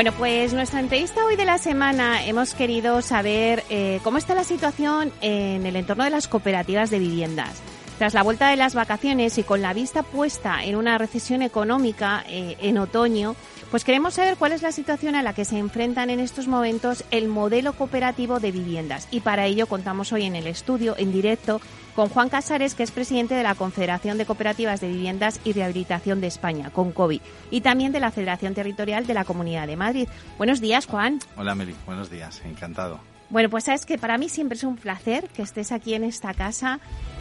[0.00, 4.44] Bueno, pues nuestra entrevista hoy de la semana hemos querido saber eh, cómo está la
[4.44, 7.60] situación en el entorno de las cooperativas de viviendas.
[7.98, 12.24] Tras la vuelta de las vacaciones y con la vista puesta en una recesión económica
[12.26, 13.36] eh, en otoño,
[13.70, 17.04] pues queremos saber cuál es la situación a la que se enfrentan en estos momentos
[17.10, 19.06] el modelo cooperativo de viviendas.
[19.10, 21.60] Y para ello contamos hoy en el estudio, en directo,
[21.94, 26.20] con Juan Casares, que es presidente de la Confederación de Cooperativas de Viviendas y Rehabilitación
[26.20, 30.08] de España, con COVID, y también de la Federación Territorial de la Comunidad de Madrid.
[30.36, 31.20] Buenos días, Juan.
[31.36, 31.74] Hola, Meli.
[31.86, 32.42] Buenos días.
[32.44, 33.00] Encantado.
[33.28, 36.34] Bueno, pues sabes que para mí siempre es un placer que estés aquí en esta
[36.34, 36.80] casa,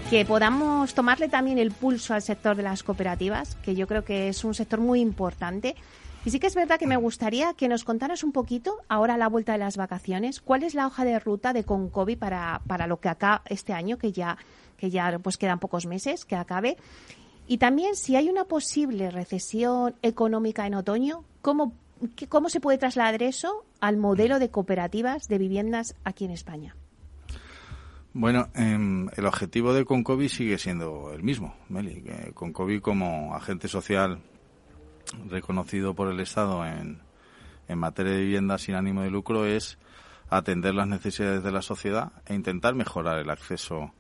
[0.09, 4.29] que podamos tomarle también el pulso al sector de las cooperativas, que yo creo que
[4.29, 5.75] es un sector muy importante.
[6.25, 9.17] Y sí que es verdad que me gustaría que nos contaras un poquito, ahora a
[9.17, 12.87] la vuelta de las vacaciones, cuál es la hoja de ruta de Concovi para, para
[12.87, 14.37] lo que acá este año, que ya
[14.79, 16.77] que ya pues quedan pocos meses que acabe.
[17.47, 21.73] Y también si hay una posible recesión económica en otoño, ¿cómo,
[22.29, 26.75] cómo se puede trasladar eso al modelo de cooperativas de viviendas aquí en España?
[28.13, 32.03] Bueno, em, el objetivo de Concovi sigue siendo el mismo, Meli.
[32.33, 34.19] Concovi como agente social
[35.29, 37.01] reconocido por el Estado en,
[37.67, 39.77] en materia de vivienda sin ánimo de lucro es
[40.29, 43.93] atender las necesidades de la sociedad e intentar mejorar el acceso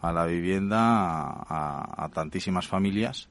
[0.00, 3.28] a la vivienda a, tantísimas familias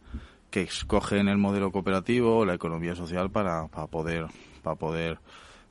[0.52, 4.28] que escogen el modelo cooperativo o la economía social para, para poder
[4.62, 5.20] para poder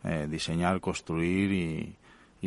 [0.05, 1.95] eh, diseñar, construir y,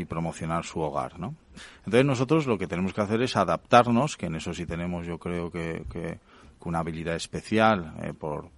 [0.05, 1.35] promocionar su hogar, ¿no?
[1.79, 5.19] Entonces nosotros lo que tenemos que hacer es adaptarnos, que en eso sí tenemos yo
[5.19, 6.17] creo que, que,
[6.63, 8.49] una habilidad especial eh, por,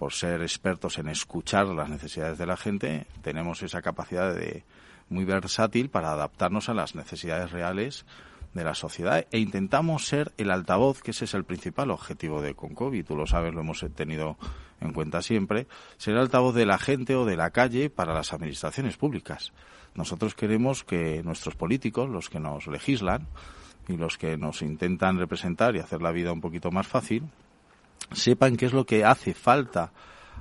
[0.00, 4.64] por ser expertos en escuchar las necesidades de la gente, tenemos esa capacidad de
[5.10, 8.06] muy versátil para adaptarnos a las necesidades reales
[8.54, 12.54] de la sociedad e intentamos ser el altavoz, que ese es el principal objetivo de
[12.54, 14.38] Concovi, tú lo sabes, lo hemos tenido
[14.80, 15.66] en cuenta siempre,
[15.98, 19.52] ser el altavoz de la gente o de la calle para las administraciones públicas.
[19.94, 23.26] Nosotros queremos que nuestros políticos, los que nos legislan
[23.86, 27.28] y los que nos intentan representar y hacer la vida un poquito más fácil,
[28.12, 29.92] sepan qué es lo que hace falta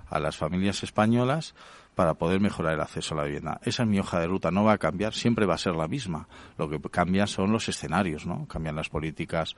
[0.10, 1.56] a las familias españolas
[2.00, 3.60] para poder mejorar el acceso a la vivienda.
[3.64, 5.90] Esa es mi hoja de ruta, no va a cambiar, siempre va a ser la
[5.90, 6.30] misma.
[6.58, 8.48] Lo que cambia son los escenarios, ¿no?
[8.48, 9.58] Cambian las políticas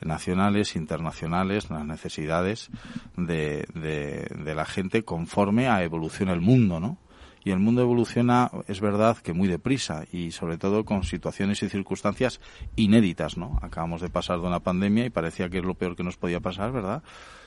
[0.00, 2.70] nacionales, internacionales, las necesidades
[3.16, 6.96] de, de, la gente conforme a evoluciona el mundo, ¿no?
[7.44, 11.68] y el mundo evoluciona, es verdad que muy deprisa y sobre todo con situaciones y
[11.68, 12.40] circunstancias
[12.76, 13.58] inéditas, ¿no?
[13.62, 16.40] Acabamos de pasar de una pandemia y parecía que es lo peor que nos podía
[16.40, 17.02] pasar, ¿verdad?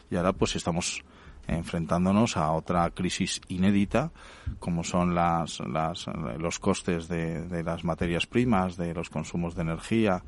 [0.10, 1.04] Y ahora pues estamos
[1.48, 4.12] enfrentándonos a otra crisis inédita,
[4.60, 6.08] como son las, las,
[6.40, 10.24] los costes de, de, las materias primas, de los consumos de energía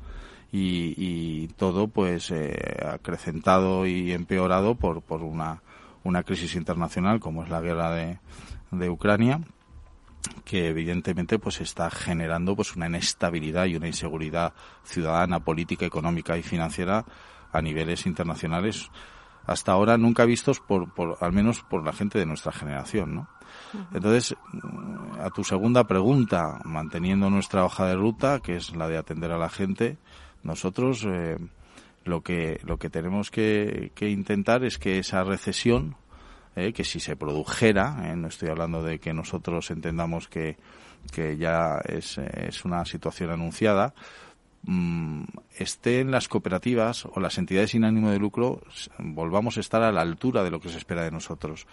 [0.52, 2.56] y, todo pues eh,
[2.86, 5.62] acrecentado y empeorado por, por una,
[6.04, 8.18] una crisis internacional como es la guerra de,
[8.70, 9.40] de Ucrania
[10.44, 16.42] que evidentemente pues está generando pues una inestabilidad y una inseguridad ciudadana, política, económica y
[16.42, 17.04] financiera
[17.52, 18.90] a niveles internacionales
[19.48, 23.28] hasta ahora nunca vistos por, por al menos por la gente de nuestra generación, ¿no?
[23.94, 28.98] Entonces, mm, a tu segunda pregunta, manteniendo nuestra hoja de ruta, que es la de
[28.98, 29.96] atender a la gente,
[30.42, 31.38] nosotros eh,
[32.04, 35.96] lo que lo que tenemos que, que intentar es que esa recesión,
[36.54, 40.58] eh, que si se produjera, eh, no estoy hablando de que nosotros entendamos que,
[41.10, 43.94] que ya es, es una situación anunciada,
[44.70, 45.24] Mm,
[45.56, 48.60] estén las cooperativas o las entidades sin ánimo de lucro,
[48.98, 51.66] volvamos a estar a la altura de lo que se espera de nosotros.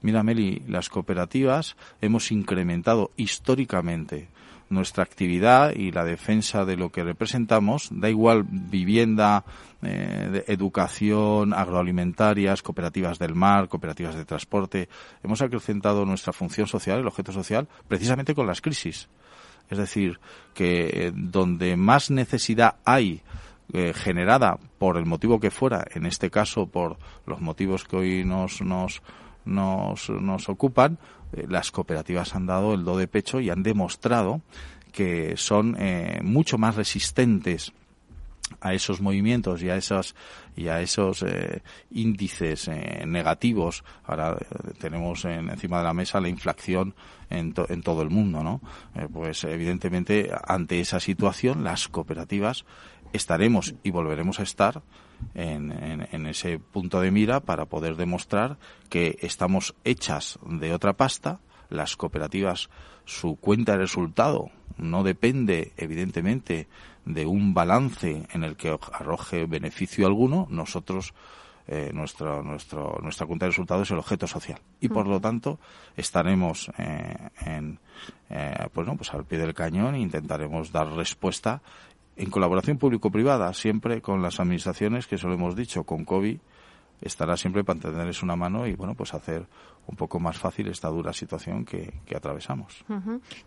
[0.00, 4.26] Mira, Meli, las cooperativas hemos incrementado históricamente
[4.70, 9.44] nuestra actividad y la defensa de lo que representamos, da igual vivienda,
[9.80, 14.88] eh, educación, agroalimentarias, cooperativas del mar, cooperativas de transporte,
[15.22, 19.08] hemos acrecentado nuestra función social, el objeto social, precisamente con las crisis.
[19.70, 20.20] Es decir,
[20.54, 23.22] que eh, donde más necesidad hay
[23.72, 28.24] eh, generada por el motivo que fuera, en este caso por los motivos que hoy
[28.24, 29.02] nos, nos,
[29.44, 30.98] nos, nos ocupan,
[31.32, 34.42] eh, las cooperativas han dado el do de pecho y han demostrado
[34.92, 35.74] que son
[36.22, 37.72] mucho más resistentes
[38.60, 40.14] a esos movimientos y a esas
[40.56, 46.28] y a esos eh, índices eh, negativos ahora eh, tenemos encima de la mesa la
[46.28, 46.94] inflación
[47.30, 48.60] en, en todo el mundo no
[49.12, 52.64] pues evidentemente ante esa situación las cooperativas
[53.12, 54.82] estaremos y volveremos a estar
[55.34, 58.58] en, en, ese punto de mira para poder demostrar
[58.88, 62.70] que estamos hechas de otra pasta las cooperativas
[63.04, 66.68] su cuenta de resultado no depende evidentemente
[67.04, 71.14] de un balance en el que arroje beneficio alguno, nosotros
[71.68, 74.60] eh, nuestro, nuestro, nuestra cuenta de resultados es el objeto social.
[74.80, 75.60] Y por lo tanto
[75.96, 77.78] estaremos eh, en,
[78.30, 81.62] eh, pues, pues al pie del cañón e intentaremos dar respuesta
[82.16, 86.38] en colaboración público-privada siempre con las administraciones que eso lo hemos dicho con COVID
[87.00, 89.46] estará siempre para tenderles una mano y bueno pues hacer
[89.86, 92.84] un poco más fácil esta dura situación que, atravesamos.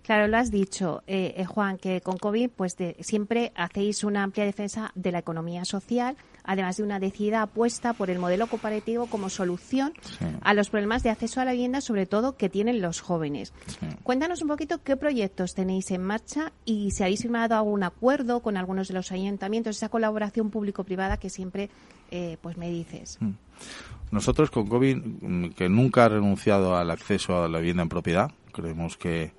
[0.02, 4.44] Claro, lo has dicho, eh, eh, Juan, que con COVID pues siempre hacéis una amplia
[4.44, 9.30] defensa de la economía social, además de una decidida apuesta por el modelo cooperativo como
[9.30, 9.94] solución
[10.42, 13.54] a los problemas de acceso a la vivienda, sobre todo que tienen los jóvenes.
[14.04, 18.58] Cuéntanos un poquito qué proyectos tenéis en marcha y si habéis firmado algún acuerdo con
[18.58, 21.70] algunos de los ayuntamientos, esa colaboración público-privada que siempre
[22.12, 23.18] eh, pues me dices.
[23.20, 23.32] Mm.
[24.12, 28.32] Nosotros con COVID, mm, que nunca ha renunciado al acceso a la vivienda en propiedad,
[28.52, 29.34] creemos que,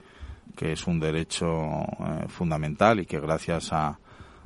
[0.57, 3.99] que es un derecho eh, fundamental y que gracias a,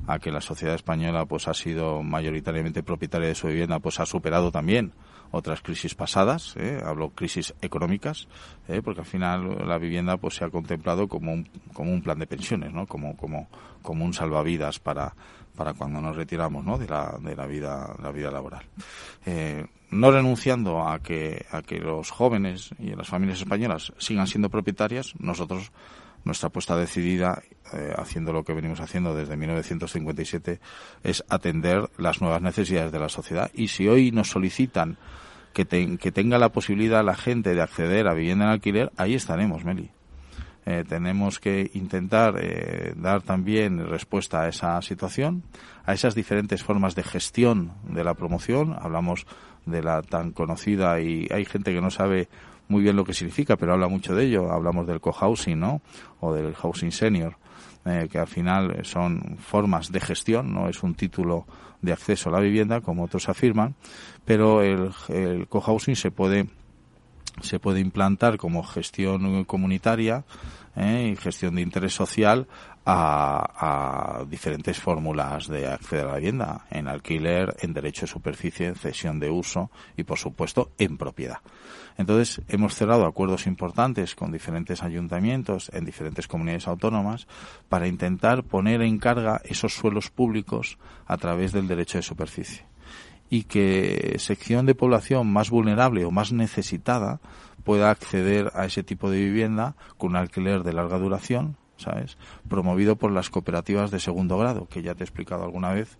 [0.07, 4.05] a que la sociedad española pues ha sido mayoritariamente propietaria de su vivienda, pues ha
[4.05, 4.93] superado también
[5.31, 6.81] otras crisis pasadas, ¿eh?
[6.83, 8.27] hablo crisis económicas,
[8.67, 8.81] ¿eh?
[8.83, 12.27] porque al final la vivienda pues se ha contemplado como un, como un plan de
[12.27, 12.85] pensiones, ¿no?
[12.85, 13.47] como, como,
[13.81, 15.15] como un salvavidas para,
[15.55, 16.77] para cuando nos retiramos ¿no?
[16.77, 18.63] de, la, de la vida la vida laboral
[19.25, 24.49] eh, no renunciando a que a que los jóvenes y las familias españolas sigan siendo
[24.49, 25.71] propietarias nosotros
[26.23, 27.41] nuestra apuesta decidida
[27.73, 30.59] eh, haciendo lo que venimos haciendo desde 1957
[31.03, 34.97] es atender las nuevas necesidades de la sociedad y si hoy nos solicitan
[35.53, 39.65] que, que tenga la posibilidad la gente de acceder a vivienda en alquiler ahí estaremos
[39.65, 39.91] Meli
[40.65, 45.43] eh, tenemos que intentar eh, dar también respuesta a esa situación,
[45.85, 48.77] a esas diferentes formas de gestión de la promoción.
[48.79, 49.25] Hablamos
[49.65, 52.27] de la tan conocida y hay gente que no sabe
[52.67, 54.51] muy bien lo que significa, pero habla mucho de ello.
[54.51, 55.81] Hablamos del cohousing, ¿no?
[56.21, 57.35] O del housing senior,
[57.85, 61.45] eh, que al final son formas de gestión, no es un título
[61.81, 63.75] de acceso a la vivienda, como otros afirman,
[64.23, 64.93] pero el,
[65.49, 66.47] cohousing se puede
[67.41, 70.25] se puede implantar como gestión comunitaria
[70.75, 71.11] ¿eh?
[71.11, 72.47] y gestión de interés social
[72.85, 78.75] a, diferentes fórmulas de acceder a la vivienda, en alquiler, en derecho de superficie, en
[78.75, 81.39] cesión de uso y, por supuesto, en propiedad.
[81.97, 87.27] Entonces, hemos cerrado acuerdos importantes con diferentes ayuntamientos en diferentes comunidades autónomas
[87.69, 92.65] para intentar poner en carga esos suelos públicos a través del derecho de superficie
[93.29, 97.21] y que sección de población más vulnerable o más necesitada
[97.63, 102.17] pueda acceder a ese tipo de vivienda con un alquiler de larga duración, ¿sabes?
[102.47, 105.97] Promovido por las cooperativas de segundo grado, que ya te he explicado alguna vez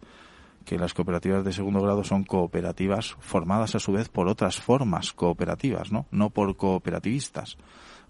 [0.65, 5.11] que las cooperativas de segundo grado son cooperativas formadas a su vez por otras formas
[5.13, 6.05] cooperativas, ¿no?
[6.11, 7.57] No por cooperativistas.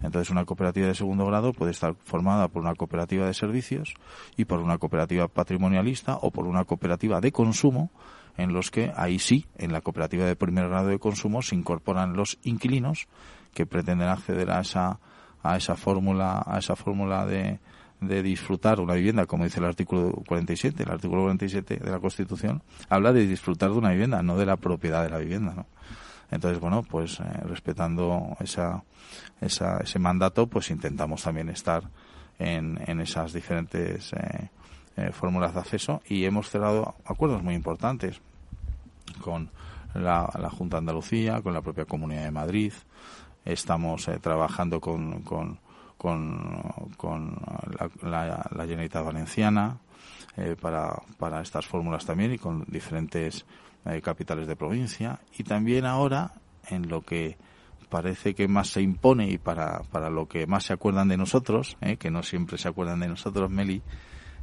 [0.02, 3.94] Entonces, una cooperativa de segundo grado puede estar formada por una cooperativa de servicios
[4.36, 7.90] y por una cooperativa patrimonialista o por una cooperativa de consumo
[8.36, 12.14] en los que ahí sí, en la cooperativa de primer grado de consumo, se incorporan
[12.14, 13.06] los inquilinos
[13.54, 14.98] que pretenden acceder a esa
[15.42, 17.58] a esa fórmula a esa fórmula de,
[18.00, 20.82] de disfrutar una vivienda, como dice el artículo 47.
[20.82, 24.56] El artículo 47 de la Constitución habla de disfrutar de una vivienda, no de la
[24.56, 25.66] propiedad de la vivienda, ¿no?
[26.30, 28.82] Entonces, bueno, pues eh, respetando esa,
[29.40, 31.82] esa, ese mandato, pues intentamos también estar
[32.38, 34.48] en, en esas diferentes eh,
[34.96, 38.20] eh, fórmulas de acceso y hemos cerrado acuerdos muy importantes
[39.20, 39.50] con
[39.94, 42.72] la, Junta de Andalucía, con la propia Comunidad de Madrid.
[43.44, 45.58] Estamos eh, trabajando con, con,
[45.96, 47.36] con,
[48.02, 49.78] la, la, Generalitat Valenciana
[50.36, 53.44] eh, para, para estas fórmulas también y con diferentes
[54.02, 55.18] capitales de provincia.
[55.36, 56.34] Y también ahora,
[56.68, 57.36] en lo que
[57.88, 61.76] parece que más se impone y para, para lo que más se acuerdan de nosotros,
[61.98, 63.82] que no siempre se acuerdan de nosotros, Meli,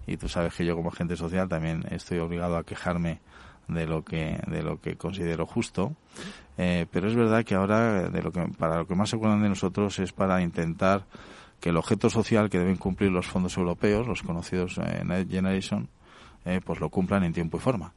[0.06, 3.22] y tú sabes que yo como agente social también estoy obligado a quejarme
[3.70, 5.94] de lo que de lo que considero justo
[6.58, 9.42] eh, pero es verdad que ahora de lo que para lo que más se acuerdan
[9.42, 11.06] de nosotros es para intentar
[11.60, 15.90] que el objeto social que deben cumplir los fondos europeos, los conocidos en Next Generation,
[16.46, 17.94] eh, pues lo cumplan en tiempo y forma.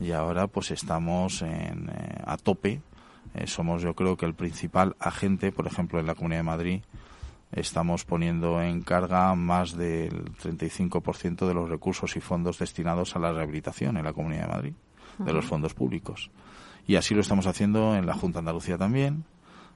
[0.00, 2.80] Y ahora pues estamos en, eh, a tope.
[3.34, 6.80] Eh, somos yo creo que el principal agente, por ejemplo, en la Comunidad de Madrid,
[7.52, 13.32] estamos poniendo en carga más del 35% de los recursos y fondos destinados a la
[13.32, 14.72] rehabilitación en la Comunidad de Madrid,
[15.18, 16.30] de los fondos públicos.
[16.86, 19.24] Y así lo estamos haciendo en la Junta de Andalucía también,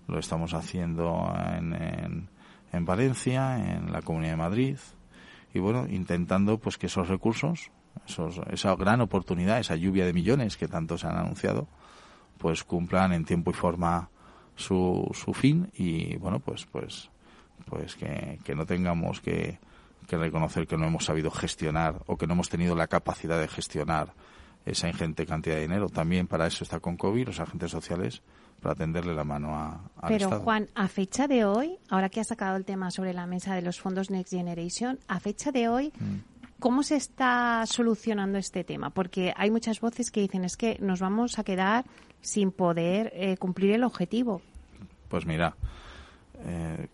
[0.07, 2.29] lo estamos haciendo en,
[2.73, 4.79] en, Valencia, en la Comunidad de Madrid,
[5.53, 7.71] y bueno, intentando pues que esos recursos,
[8.07, 11.67] esos, esa gran oportunidad, esa lluvia de millones que tanto se han anunciado,
[12.39, 14.09] pues cumplan en tiempo y forma
[14.55, 17.11] su, su fin y bueno, pues pues
[17.67, 19.59] pues que, que no tengamos que,
[20.07, 23.49] que reconocer que no hemos sabido gestionar o que no hemos tenido la capacidad de
[23.49, 24.13] gestionar
[24.65, 25.89] esa ingente cantidad de dinero.
[25.89, 28.23] También para eso está con COVID, los agentes sociales,
[28.61, 32.25] para tenderle la mano a, al Pero Juan, a fecha de hoy, ahora que ha
[32.25, 35.93] sacado el tema sobre la mesa de los fondos Next Generation, a fecha de hoy,
[35.99, 36.59] mm.
[36.59, 38.91] ¿cómo se está solucionando este tema?
[38.91, 41.85] Porque hay muchas voces que dicen es que nos vamos a quedar
[42.21, 44.43] sin poder eh, cumplir el objetivo.
[45.09, 45.57] Pues mira,
[46.45, 46.89] eh,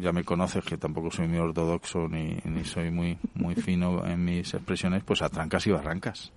[0.00, 4.24] ya me conoces que tampoco soy muy ortodoxo ni, ni soy muy muy fino en
[4.24, 6.32] mis expresiones, pues a trancas y barrancas.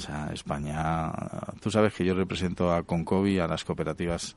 [0.00, 1.12] O sea, España,
[1.60, 4.34] tú sabes que yo represento a Concovi, a las cooperativas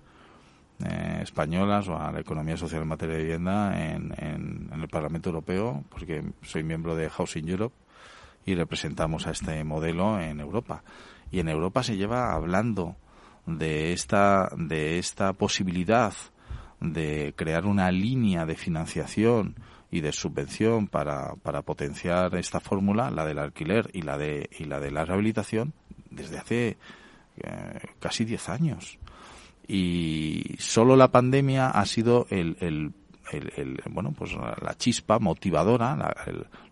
[0.84, 5.29] eh, españolas o a la economía social en materia de vivienda en, en, el Parlamento
[5.29, 7.74] Europeo, porque soy miembro de Housing Europe
[8.46, 10.84] y representamos a este modelo en Europa.
[11.32, 12.98] Y en Europa se lleva hablando
[13.46, 16.13] de esta, de esta posibilidad
[16.82, 19.55] de crear una línea de financiación
[19.93, 24.63] y de subvención para, para potenciar esta fórmula, la del alquiler y la de, y
[24.63, 25.73] la de la rehabilitación,
[26.09, 26.77] desde hace
[27.38, 28.97] eh, casi 10 años.
[29.67, 32.93] Y solo la pandemia ha sido el, el,
[33.31, 35.95] el, bueno pues la, chispa motivadora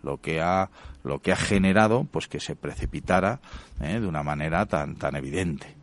[0.01, 0.71] lo que ha
[1.03, 3.39] lo que ha generado pues que se precipitara
[3.79, 5.77] eh, de una manera tan tan evidente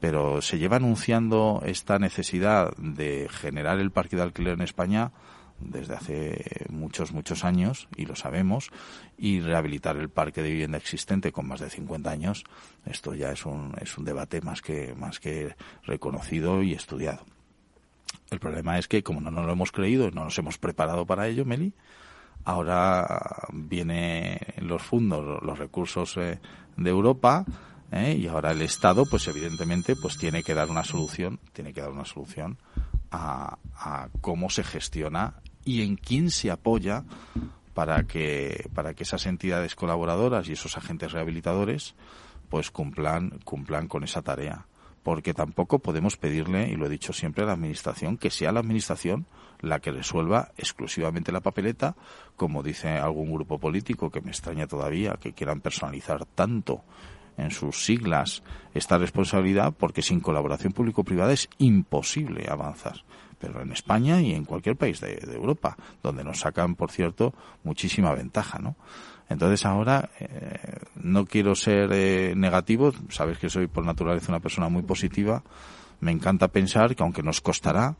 [0.00, 5.10] pero se lleva anunciando esta necesidad de generar el parque de alquiler en España
[5.60, 8.70] desde hace muchos, muchos años, y lo sabemos,
[9.16, 12.44] y rehabilitar el parque de vivienda existente con más de 50 años,
[12.84, 17.24] esto ya es un, es un debate más que, más que reconocido y estudiado.
[18.30, 21.06] El problema es que, como no nos lo hemos creído y no nos hemos preparado
[21.06, 21.72] para ello, Meli,
[22.44, 23.06] ahora
[23.52, 26.40] vienen los fondos, los recursos eh,
[26.76, 27.44] de Europa,
[27.92, 28.16] ¿eh?
[28.18, 31.90] y ahora el Estado, pues evidentemente, pues tiene que dar una solución, tiene que dar
[31.90, 32.58] una solución
[33.14, 37.04] a, cómo se gestiona y en quién se apoya
[37.74, 41.94] para que para que esas entidades colaboradoras y esos agentes rehabilitadores
[42.48, 44.66] pues cumplan cumplan con esa tarea.
[45.02, 48.60] Porque tampoco podemos pedirle y lo he dicho siempre a la administración que sea la
[48.60, 49.26] administración
[49.60, 51.94] la que resuelva exclusivamente la papeleta
[52.36, 56.84] como dice algún grupo político que me extraña todavía que quieran personalizar tanto
[57.36, 58.42] en sus siglas
[58.74, 63.04] esta responsabilidad porque sin colaboración público-privada es imposible avanzar.
[63.38, 68.14] Pero en España y en cualquier país de, Europa, donde nos sacan, por cierto, muchísima
[68.14, 68.76] ventaja, ¿no?
[69.28, 74.68] Entonces ahora eh, no quiero ser eh, negativo, sabes que soy por naturaleza una persona
[74.68, 75.42] muy positiva,
[76.00, 77.96] me encanta pensar que aunque nos costará,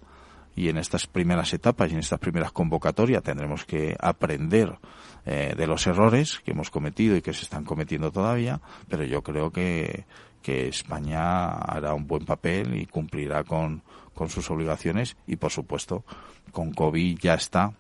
[0.57, 4.79] y en estas primeras etapas y en estas primeras convocatorias tendremos que aprender
[5.27, 9.23] eh, de los errores que hemos cometido y que se están cometiendo todavía, pero yo
[9.23, 10.05] creo que,
[10.43, 13.83] que España hará un buen papel y cumplirá con,
[14.15, 16.05] con sus obligaciones y, por supuesto,
[16.53, 17.73] con COVID ya está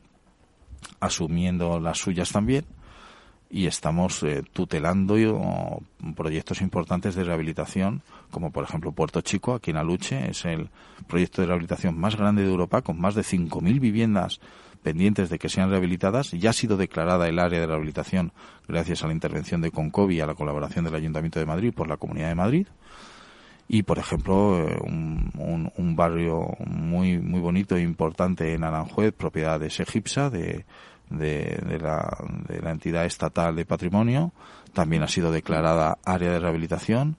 [1.00, 2.64] asumiendo las suyas también
[3.50, 5.16] y estamos eh, tutelando
[6.16, 10.70] proyectos importantes de rehabilitación, como por ejemplo Puerto Chico, aquí en Aluche, es el
[11.06, 14.40] proyecto de rehabilitación más grande de Europa, con más de 5.000 viviendas
[14.82, 16.30] pendientes de que sean rehabilitadas.
[16.32, 18.32] Ya ha sido declarada el área de rehabilitación
[18.68, 21.88] gracias a la intervención de Concovi y a la colaboración del Ayuntamiento de Madrid por
[21.88, 22.66] la Comunidad de Madrid.
[23.66, 29.58] Y, por ejemplo, eh, un, un, barrio muy, muy bonito e importante en Aranjuez, propiedad
[29.58, 30.66] de Segipsa, de
[31.11, 32.16] de, la,
[32.49, 34.32] de la entidad estatal de patrimonio.
[34.73, 37.16] También ha sido declarada área de rehabilitación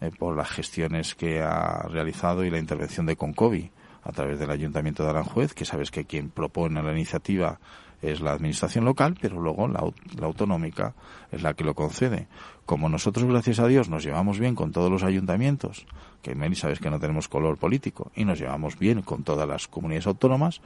[0.00, 3.70] eh, por las gestiones que ha realizado y la intervención de Concovi
[4.02, 7.58] a través del Ayuntamiento de Aranjuez, que sabes que quien propone la iniciativa
[8.02, 9.82] es la administración local, pero luego la,
[10.18, 10.94] la, autonómica
[11.32, 12.28] es la que lo concede.
[12.66, 15.86] Como nosotros, gracias a Dios, nos llevamos bien con todos los ayuntamientos,
[16.22, 19.68] que Meli sabes que no tenemos color político, y nos llevamos bien con todas las
[19.68, 20.60] comunidades autónomas,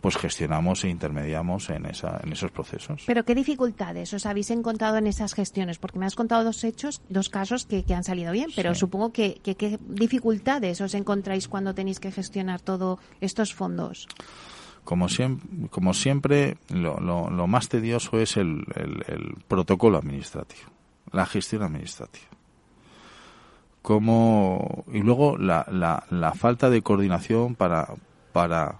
[0.00, 3.04] pues gestionamos e intermediamos en, esa, en esos procesos.
[3.06, 5.78] Pero ¿qué dificultades os habéis encontrado en esas gestiones?
[5.78, 9.40] Porque me has contado dos hechos, dos casos que, han salido bien, pero supongo que,
[9.42, 14.06] qué dificultades os encontráis cuando tenéis que gestionar todos estos fondos.
[14.84, 20.70] Como siempre, como siempre lo, lo, más tedioso es el, el, protocolo administrativo,
[21.12, 22.26] la gestión administrativa.
[23.82, 27.88] Como, y luego la, la, la falta de coordinación para,
[28.32, 28.78] para,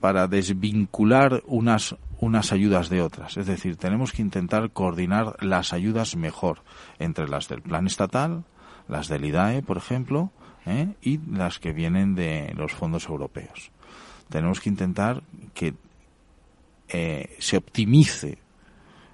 [0.00, 3.36] para desvincular unas unas ayudas de otras.
[3.36, 6.62] Es decir, tenemos que intentar coordinar las ayudas mejor
[6.98, 8.44] entre las del plan estatal,
[8.88, 10.32] las del IDAE, por ejemplo,
[10.66, 10.94] ¿eh?
[11.00, 13.70] y las que vienen de los fondos europeos.
[14.28, 15.22] Tenemos que intentar
[15.54, 15.74] que
[16.88, 18.38] eh, se optimice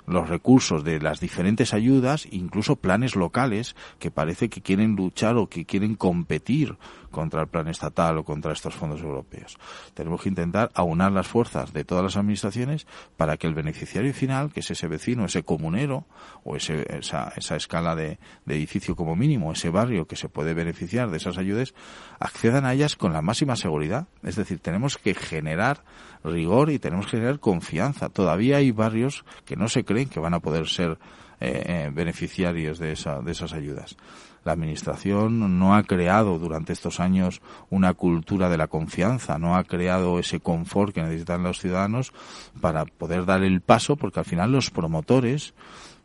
[0.06, 5.48] los recursos de las diferentes ayudas, incluso planes locales que parece que quieren luchar o
[5.48, 6.76] que quieren competir
[7.10, 9.56] contra el plan estatal o contra estos fondos europeos.
[9.94, 14.52] Tenemos que intentar aunar las fuerzas de todas las administraciones para que el beneficiario final,
[14.52, 16.06] que es ese vecino, ese comunero
[16.42, 20.54] o ese, esa, esa escala de, de edificio como mínimo, ese barrio que se puede
[20.54, 21.72] beneficiar de esas ayudas,
[22.18, 24.08] accedan a ellas con la máxima seguridad.
[24.24, 25.84] Es decir, tenemos que generar
[26.24, 28.08] rigor y tenemos que generar confianza.
[28.08, 30.98] Todavía hay barrios que no se creen que van a poder ser
[31.40, 33.96] eh, eh, beneficiarios de, esa, de esas ayudas.
[34.44, 37.40] La Administración no ha creado durante estos años
[37.70, 42.12] una cultura de la confianza, no ha creado ese confort que necesitan los ciudadanos
[42.60, 45.54] para poder dar el paso, porque al final los promotores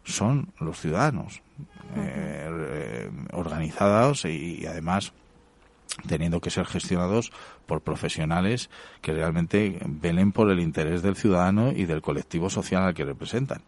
[0.05, 1.41] son los ciudadanos
[1.97, 5.11] eh, organizados y además
[6.07, 7.31] teniendo que ser gestionados
[7.69, 12.95] por profesionales que realmente velen por el interés del ciudadano y del colectivo social al
[12.95, 13.61] que representan.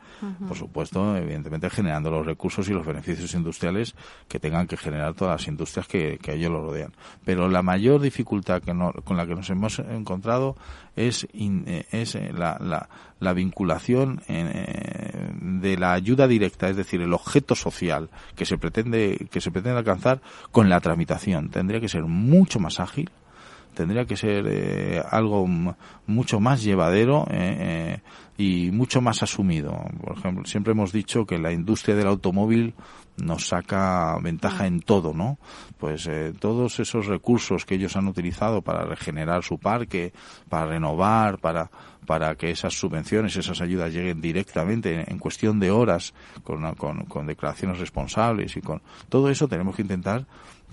[0.47, 3.93] Por supuesto, evidentemente generando los recursos y los beneficios industriales
[4.27, 6.93] que tengan que generar todas las industrias que, que a ellos lo rodean.
[7.23, 10.55] Pero la mayor dificultad que con la que nos hemos encontrado
[10.95, 12.89] es, eh, es eh, la, la,
[13.19, 15.29] la vinculación eh,
[15.61, 19.77] de la ayuda directa, es decir, el objeto social que se pretende que se pretende
[19.77, 21.49] alcanzar con la tramitación.
[21.49, 23.11] Tendría que ser mucho más ágil,
[23.73, 25.47] tendría que ser eh, algo
[26.07, 28.01] mucho más llevadero eh, eh,
[28.37, 29.71] y mucho más asumido.
[30.01, 32.73] Por ejemplo, siempre hemos dicho que la industria del automóvil
[33.17, 35.37] nos saca ventaja en todo, ¿no?
[35.77, 40.13] Pues todos esos recursos que ellos han utilizado para regenerar su parque,
[40.49, 41.69] para renovar, para
[42.05, 47.27] para que esas subvenciones, esas ayudas lleguen directamente en, cuestión de horas con, con, con
[47.27, 50.25] declaraciones responsables y con todo eso tenemos que intentar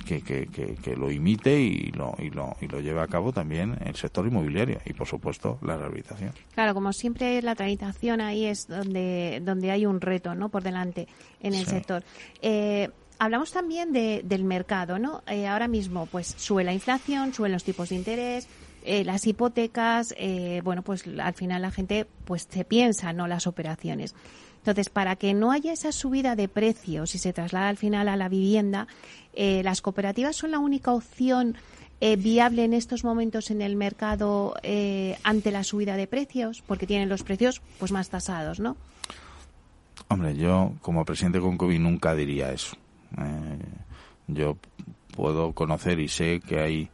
[0.05, 3.77] que, que, que, lo imite y lo, y, lo, y lo lleve a cabo también
[3.85, 6.33] el sector inmobiliario y, por supuesto, la rehabilitación.
[6.55, 10.49] Claro, como siempre, la tramitación ahí es donde, donde hay un reto ¿no?
[10.49, 11.09] por delante
[11.41, 12.03] en el sector.
[12.43, 15.23] Eh, hablamos también de, del mercado, ¿no?
[15.27, 18.49] Eh, ahora mismo, pues sube la inflación, suben los tipos de interés,
[18.85, 23.27] eh, las hipotecas, eh, bueno, pues al final la gente pues se piensa, ¿no?
[23.27, 24.15] Las operaciones.
[24.69, 28.17] Entonces, para que no haya esa subida de precios y se traslada al final a
[28.17, 28.87] la vivienda,
[29.33, 31.57] eh, las cooperativas son la única opción
[32.03, 36.87] eh, viable en estos momentos en el mercado eh, ante la subida de precios, porque
[36.87, 38.77] tienen los precios pues más tasados, ¿no?
[40.09, 42.77] Hombre, yo como presidente con COVID nunca diría eso.
[44.27, 44.59] yo
[45.17, 46.91] puedo conocer y sé que hay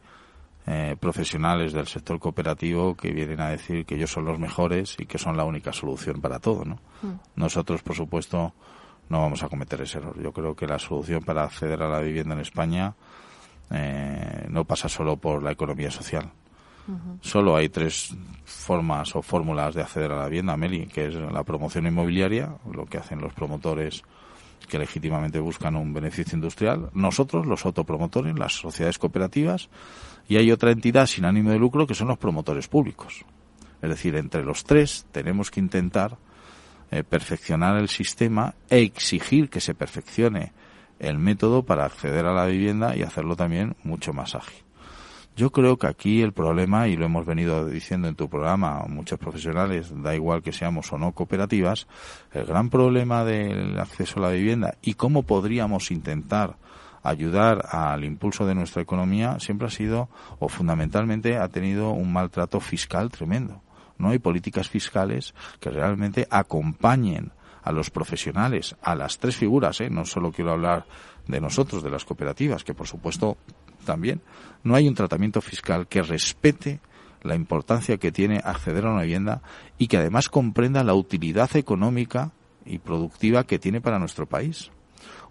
[0.67, 5.05] eh, profesionales del sector cooperativo que vienen a decir que ellos son los mejores y
[5.05, 6.79] que son la única solución para todo, ¿no?
[7.01, 7.13] Mm.
[7.35, 8.53] Nosotros, por supuesto,
[9.09, 10.19] no vamos a cometer ese error.
[10.21, 12.95] Yo creo que la solución para acceder a la vivienda en España
[13.69, 16.31] eh, no pasa solo por la economía social.
[17.21, 21.43] Solo hay tres formas o fórmulas de acceder a la vivienda, Meli, que es la
[21.43, 24.03] promoción inmobiliaria, lo que hacen los promotores
[24.69, 29.69] que legítimamente buscan un beneficio industrial, nosotros, los autopromotores, las sociedades cooperativas,
[30.27, 33.25] y hay otra entidad sin ánimo de lucro que son los promotores públicos.
[33.81, 36.17] Es decir, entre los tres tenemos que intentar
[36.91, 40.53] eh, perfeccionar el sistema e exigir que se perfeccione
[40.99, 44.65] el método para acceder a la vivienda y hacerlo también mucho más ágil.
[45.35, 49.19] Yo creo que aquí el problema, y lo hemos venido diciendo en tu programa, muchos
[49.19, 51.87] profesionales, da igual que seamos o no cooperativas,
[52.31, 56.55] el gran problema del acceso a la vivienda y cómo podríamos intentar
[57.05, 62.59] ayudar al impulso de nuestra economía siempre ha sido o fundamentalmente ha tenido un maltrato
[62.59, 63.61] fiscal tremendo.
[63.97, 67.31] No hay políticas fiscales que realmente acompañen
[67.63, 69.89] a los profesionales, a las tres figuras, ¿eh?
[69.89, 70.85] no solo quiero hablar
[71.27, 73.37] de nosotros, de las cooperativas, que por supuesto
[73.85, 74.21] también,
[74.63, 76.79] no hay un tratamiento fiscal que respete
[77.21, 79.41] la importancia que tiene acceder a una vivienda
[79.77, 82.31] y que además comprenda la utilidad económica
[82.65, 84.71] y productiva que tiene para nuestro país.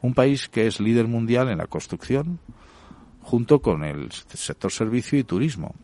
[0.05, 2.39] Un país que es líder mundial en la construcción,
[3.23, 5.75] junto con el sector servicio y turismo.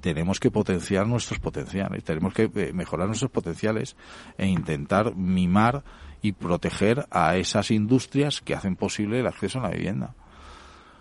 [0.00, 3.96] Tenemos que potenciar nuestros potenciales, tenemos que eh, mejorar nuestros potenciales
[4.38, 5.82] e intentar mimar
[6.22, 10.14] y proteger a esas industrias que hacen posible el acceso a la vivienda.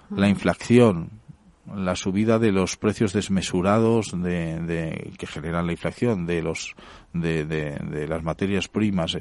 [0.10, 1.22] La inflación
[1.72, 6.76] la subida de los precios desmesurados de, que generan la inflación de los
[7.14, 9.18] de, de, las materias primas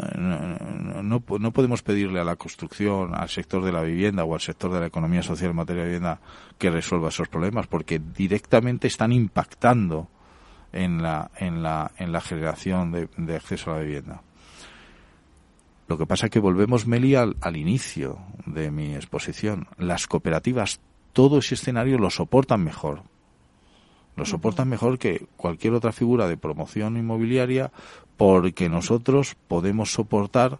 [0.00, 4.40] eh, no, no, podemos pedirle a la construcción, al sector de la vivienda o al
[4.40, 6.20] sector de la economía social en materia de vivienda
[6.58, 10.08] que resuelva esos problemas, porque directamente están impactando
[10.72, 14.22] en la, en la, en la generación de, de acceso a la vivienda.
[15.86, 19.68] Lo que pasa es que volvemos, Meli, al, al, inicio de mi exposición.
[19.78, 20.80] Las cooperativas,
[21.14, 23.02] todo ese escenario lo soportan mejor.
[24.18, 27.70] Lo soportan mejor que cualquier otra figura de promoción inmobiliaria
[28.16, 30.58] porque nosotros podemos soportar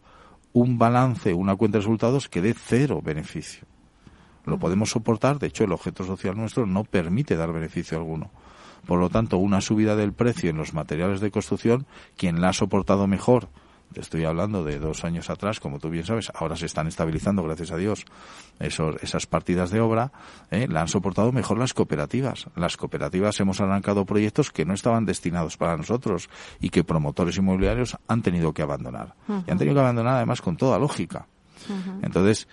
[0.53, 3.67] un balance, una cuenta de resultados que dé cero beneficio.
[4.45, 8.31] Lo podemos soportar, de hecho el objeto social nuestro no permite dar beneficio alguno.
[8.87, 11.85] Por lo tanto, una subida del precio en los materiales de construcción,
[12.17, 13.49] quien la ha soportado mejor
[13.93, 17.43] te estoy hablando de dos años atrás, como tú bien sabes, ahora se están estabilizando,
[17.43, 18.05] gracias a Dios,
[18.59, 20.13] esos, esas partidas de obra,
[20.51, 20.67] ¿eh?
[20.69, 22.47] la han soportado mejor las cooperativas.
[22.55, 26.29] Las cooperativas hemos arrancado proyectos que no estaban destinados para nosotros
[26.61, 29.15] y que promotores inmobiliarios han tenido que abandonar.
[29.29, 31.27] Y han tenido que abandonar además con toda lógica.
[32.03, 32.49] Entonces,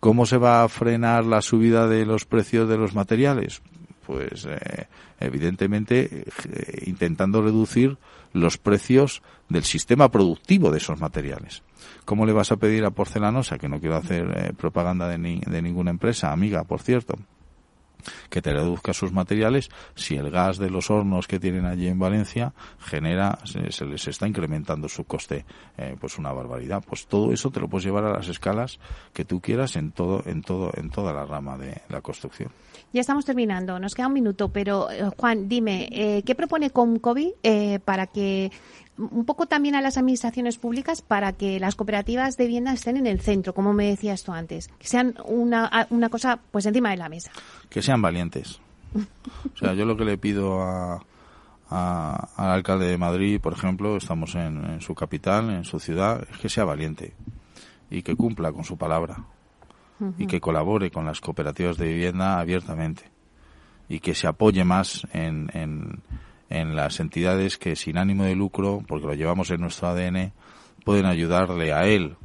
[0.00, 3.62] ¿cómo se va a frenar la subida de los precios de los materiales?
[4.06, 4.88] Pues eh,
[5.20, 7.98] evidentemente eh, intentando reducir
[8.32, 11.62] los precios del sistema productivo de esos materiales.
[12.04, 15.62] ¿Cómo le vas a pedir a Porcelanosa, que no quiero hacer eh, propaganda de, de
[15.62, 17.18] ninguna empresa, amiga, por cierto,
[18.30, 21.98] que te reduzca sus materiales si el gas de los hornos que tienen allí en
[21.98, 25.44] Valencia genera se, les está incrementando su coste
[25.76, 28.78] eh, pues una barbaridad pues todo eso te lo puedes llevar a las escalas
[29.12, 32.50] que tú quieras en todo en todo en toda la rama de la construcción
[32.92, 37.34] ya estamos terminando nos queda un minuto pero eh, Juan dime eh, qué propone Comcovi
[37.42, 38.50] eh, para que
[38.98, 43.06] un poco también a las administraciones públicas para que las cooperativas de vivienda estén en
[43.06, 46.98] el centro, como me decías tú antes, que sean una, una cosa pues encima de
[46.98, 47.32] la mesa.
[47.70, 48.60] Que sean valientes.
[48.94, 51.02] O sea, yo lo que le pido a,
[51.72, 56.48] al alcalde de Madrid, por ejemplo, estamos en, su capital, en su ciudad, es que
[56.48, 57.14] sea valiente
[57.90, 59.24] y que cumpla con su palabra
[60.18, 63.04] y que colabore con las cooperativas de vivienda abiertamente
[63.88, 65.50] y que se apoye más en,
[66.52, 70.32] en las entidades que sin ánimo de lucro, porque lo llevamos en nuestro ADN,
[70.84, 72.16] pueden ayudarle a él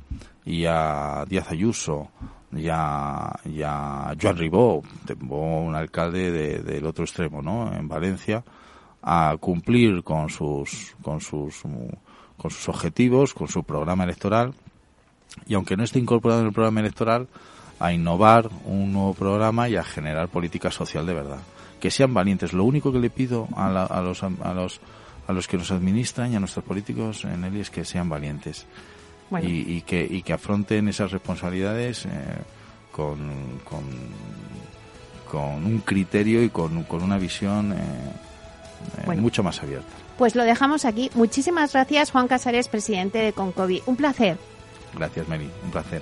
[0.45, 2.09] y a Díaz Ayuso
[2.51, 4.83] y a, y a Joan Ribó,
[5.29, 7.73] un alcalde del otro extremo, ¿no?
[7.73, 8.43] En Valencia,
[9.01, 11.61] a cumplir con sus, con sus,
[12.37, 14.53] con sus objetivos, con su programa electoral,
[15.45, 17.27] y aunque no esté incorporado en el programa electoral,
[17.79, 21.39] a innovar un nuevo programa y a generar política social de verdad
[21.79, 22.53] que sean valientes.
[22.53, 23.69] Lo único que le pido a,
[24.01, 24.79] los, a, los,
[25.27, 28.65] a los que nos administran y a nuestros políticos en él es que sean valientes
[29.41, 32.09] y, que, y que afronten esas responsabilidades eh,
[32.91, 33.83] con, con,
[35.29, 37.75] con, un criterio y con, con una visión eh,
[39.05, 39.87] eh, mucho más abierta.
[40.17, 41.11] Pues lo dejamos aquí.
[41.13, 43.83] Muchísimas gracias, Juan Casares, presidente de Concovi.
[43.85, 44.37] Un placer.
[44.95, 45.49] Gracias, Meli.
[45.63, 46.01] Un placer.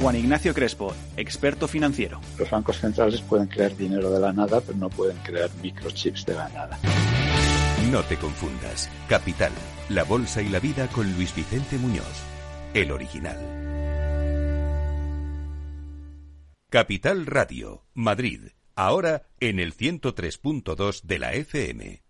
[0.00, 2.20] Juan Ignacio Crespo, experto financiero.
[2.38, 6.34] Los bancos centrales pueden crear dinero de la nada, pero no pueden crear microchips de
[6.34, 6.78] la nada.
[7.92, 8.88] No te confundas.
[9.10, 9.52] Capital,
[9.90, 12.22] la bolsa y la vida con Luis Vicente Muñoz,
[12.72, 13.36] el original.
[16.70, 22.09] Capital Radio, Madrid, ahora en el 103.2 de la FM.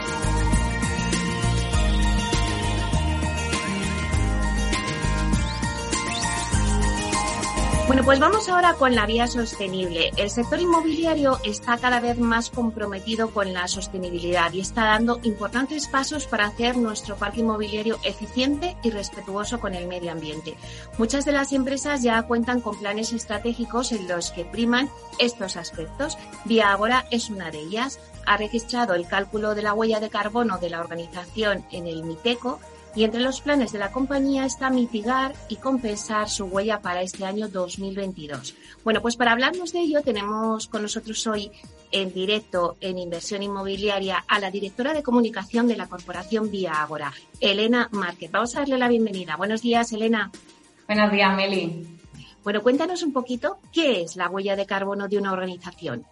[8.01, 10.11] Bueno, pues vamos ahora con la vía sostenible.
[10.17, 15.87] El sector inmobiliario está cada vez más comprometido con la sostenibilidad y está dando importantes
[15.87, 20.55] pasos para hacer nuestro parque inmobiliario eficiente y respetuoso con el medio ambiente.
[20.97, 26.17] Muchas de las empresas ya cuentan con planes estratégicos en los que priman estos aspectos.
[26.45, 27.99] Vía Agora es una de ellas.
[28.25, 32.59] Ha registrado el cálculo de la huella de carbono de la organización en el MITECO
[32.95, 37.25] y entre los planes de la compañía está mitigar y compensar su huella para este
[37.25, 38.55] año 2022.
[38.83, 41.51] Bueno, pues para hablarnos de ello tenemos con nosotros hoy
[41.91, 47.13] en directo en inversión inmobiliaria a la directora de comunicación de la corporación Vía Agora,
[47.39, 48.31] Elena Márquez.
[48.31, 49.35] Vamos a darle la bienvenida.
[49.35, 50.31] Buenos días, Elena.
[50.87, 51.85] Buenos días, Meli.
[52.43, 56.05] Bueno, cuéntanos un poquito qué es la huella de carbono de una organización.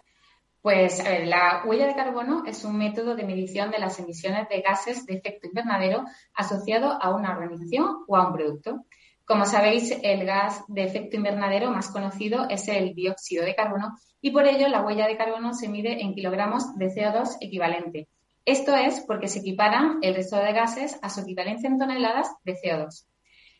[0.62, 5.06] Pues la huella de carbono es un método de medición de las emisiones de gases
[5.06, 8.84] de efecto invernadero asociado a una organización o a un producto.
[9.24, 14.32] Como sabéis, el gas de efecto invernadero más conocido es el dióxido de carbono y
[14.32, 18.08] por ello la huella de carbono se mide en kilogramos de CO2 equivalente.
[18.44, 22.56] Esto es porque se equiparan el resto de gases a su equivalencia en toneladas de
[22.56, 23.06] CO2.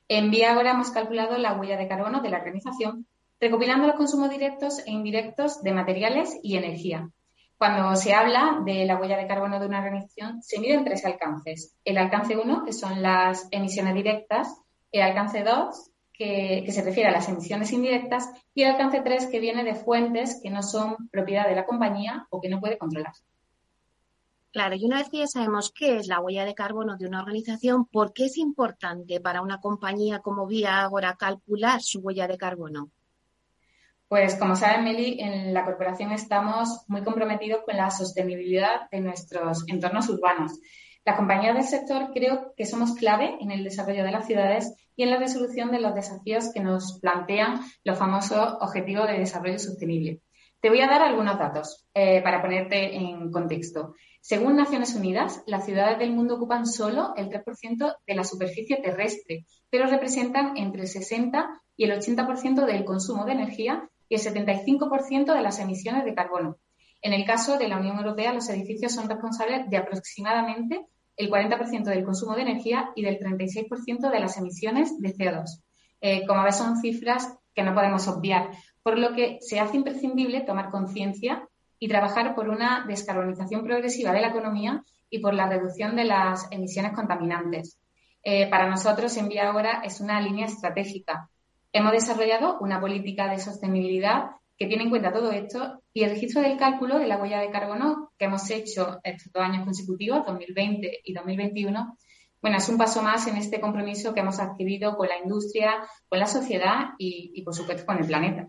[0.09, 3.07] En Viagora hemos calculado la huella de carbono de la organización
[3.41, 7.11] recopilando los consumos directos e indirectos de materiales y energía.
[7.57, 11.75] Cuando se habla de la huella de carbono de una organización, se miden tres alcances.
[11.85, 14.49] El alcance 1, que son las emisiones directas,
[14.93, 19.41] el alcance 2, que, se refiere a las emisiones indirectas, y el alcance 3, que
[19.41, 23.13] viene de fuentes que no son propiedad de la compañía o que no puede controlar.
[24.53, 27.21] Claro, y una vez que ya sabemos qué es la huella de carbono de una
[27.21, 32.37] organización, ¿por qué es importante para una compañía como Vía Agora calcular su huella de
[32.37, 32.91] carbono?
[34.11, 39.63] Pues como saben, Meli, en la corporación estamos muy comprometidos con la sostenibilidad de nuestros
[39.69, 40.59] entornos urbanos.
[41.05, 45.05] Las compañías del sector creo que somos clave en el desarrollo de las ciudades y
[45.05, 50.23] en la resolución de los desafíos que nos plantean los famosos Objetivos de Desarrollo Sostenible.
[50.61, 53.95] Te voy a dar algunos datos eh, para ponerte en contexto.
[54.21, 59.47] Según Naciones Unidas, las ciudades del mundo ocupan solo el 3% de la superficie terrestre,
[59.71, 65.33] pero representan entre el 60 y el 80% del consumo de energía y el 75%
[65.33, 66.59] de las emisiones de carbono.
[67.01, 71.85] En el caso de la Unión Europea, los edificios son responsables de aproximadamente el 40%
[71.85, 75.63] del consumo de energía y del 36% de las emisiones de CO2.
[76.01, 78.51] Eh, como ves, son cifras que no podemos obviar,
[78.83, 84.23] por lo que se hace imprescindible tomar conciencia y trabajar por una descarbonización progresiva de
[84.23, 87.79] la economía y por la reducción de las emisiones contaminantes.
[88.23, 91.31] Eh, para nosotros, en Vía Ahora es una línea estratégica
[91.73, 96.43] Hemos desarrollado una política de sostenibilidad que tiene en cuenta todo esto y el registro
[96.43, 101.01] del cálculo de la huella de carbono que hemos hecho estos dos años consecutivos, 2020
[101.05, 101.97] y 2021,
[102.43, 106.19] bueno, es un paso más en este compromiso que hemos adquirido con la industria, con
[106.19, 108.49] la sociedad y, y por supuesto, con el planeta.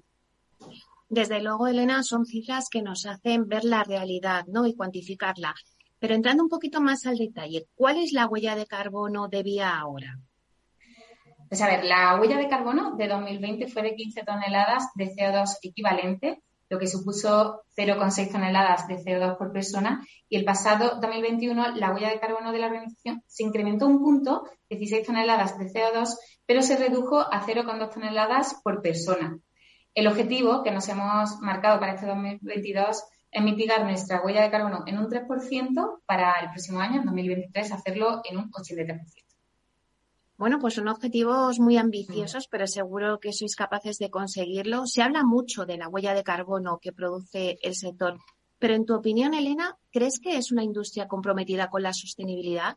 [1.10, 4.65] Desde luego, Elena, son cifras que nos hacen ver la realidad ¿no?
[4.65, 5.53] y cuantificarla.
[5.99, 9.77] Pero entrando un poquito más al detalle, ¿cuál es la huella de carbono de vía
[9.77, 10.19] ahora?
[11.51, 15.57] Pues a ver, la huella de carbono de 2020 fue de 15 toneladas de CO2
[15.61, 20.01] equivalente, lo que supuso 0,6 toneladas de CO2 por persona.
[20.29, 24.43] Y el pasado 2021 la huella de carbono de la organización se incrementó un punto,
[24.69, 29.37] 16 toneladas de CO2, pero se redujo a 0,2 toneladas por persona.
[29.93, 34.85] El objetivo que nos hemos marcado para este 2022 es mitigar nuestra huella de carbono
[34.87, 39.30] en un 3% para el próximo año, en 2023, hacerlo en un 83%.
[40.41, 44.88] Bueno, pues son objetivos muy ambiciosos, pero seguro que sois capaces de conseguirlo.
[44.88, 48.17] Se habla mucho de la huella de carbono que produce el sector,
[48.58, 52.75] pero en tu opinión, Elena, ¿crees que es una industria comprometida con la sostenibilidad?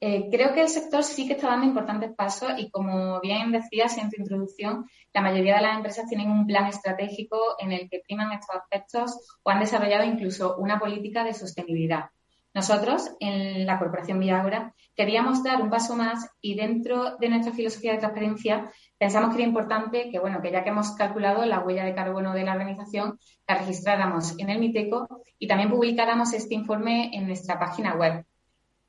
[0.00, 3.98] Eh, creo que el sector sí que está dando importantes pasos y como bien decías
[3.98, 8.00] en tu introducción, la mayoría de las empresas tienen un plan estratégico en el que
[8.00, 12.08] priman estos aspectos o han desarrollado incluso una política de sostenibilidad.
[12.54, 17.92] Nosotros, en la Corporación Viagra, queríamos dar un paso más y dentro de nuestra filosofía
[17.92, 21.84] de transparencia pensamos que era importante que, bueno, que ya que hemos calculado la huella
[21.84, 25.06] de carbono de la organización, la registráramos en el MITECO
[25.38, 28.24] y también publicáramos este informe en nuestra página web.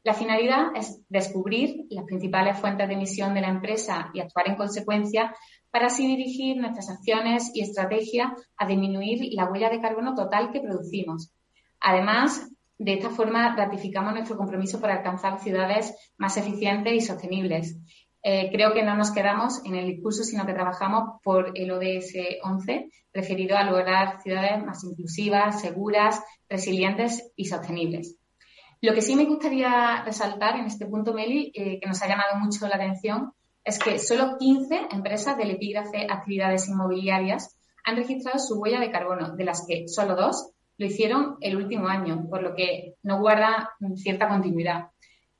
[0.04, 4.56] La finalidad es descubrir las principales fuentes de emisión de la empresa y actuar en
[4.56, 5.36] consecuencia
[5.70, 10.62] para así dirigir nuestras acciones y estrategias a disminuir la huella de carbono total que
[10.62, 11.34] producimos.
[11.82, 17.78] Además, de esta forma ratificamos nuestro compromiso para alcanzar ciudades más eficientes y sostenibles.
[18.24, 22.16] Eh, creo que no nos quedamos en el discurso, sino que trabajamos por el ODS
[22.42, 28.18] 11, referido a lograr ciudades más inclusivas, seguras, resilientes y sostenibles.
[28.82, 32.38] Lo que sí me gustaría resaltar en este punto, Meli, eh, que nos ha llamado
[32.38, 33.34] mucho la atención,
[33.66, 39.36] es que solo 15 empresas del epígrafe actividades inmobiliarias han registrado su huella de carbono,
[39.36, 43.72] de las que solo dos lo hicieron el último año, por lo que no guarda
[43.98, 44.88] cierta continuidad.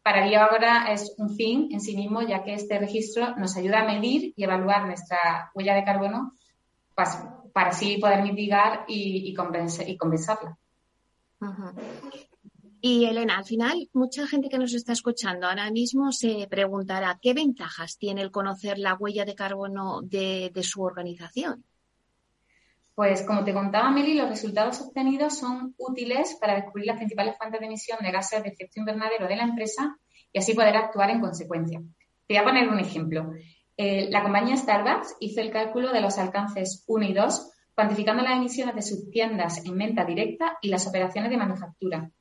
[0.04, 3.82] Para Vía ahora es un fin en sí mismo, ya que este registro nos ayuda
[3.82, 6.34] a medir y evaluar nuestra huella de carbono
[6.94, 10.58] para así poder mitigar y, compensarla.
[12.82, 17.34] Y Elena, al final, mucha gente que nos está escuchando ahora mismo se preguntará qué
[17.34, 21.64] ventajas tiene el conocer la huella de carbono de, su organización.
[23.00, 27.62] Pues como te contaba Meli, los resultados obtenidos son útiles para descubrir las principales fuentes
[27.62, 29.96] de emisión de gases de efecto invernadero de la empresa
[30.34, 31.80] y así poder actuar en consecuencia.
[31.80, 33.32] Te voy a poner un ejemplo.
[33.78, 38.36] Eh, la compañía Starbucks hizo el cálculo de los alcances 1 y 2, cuantificando las
[38.36, 42.12] emisiones de sus tiendas en venta directa y las operaciones de manufactura.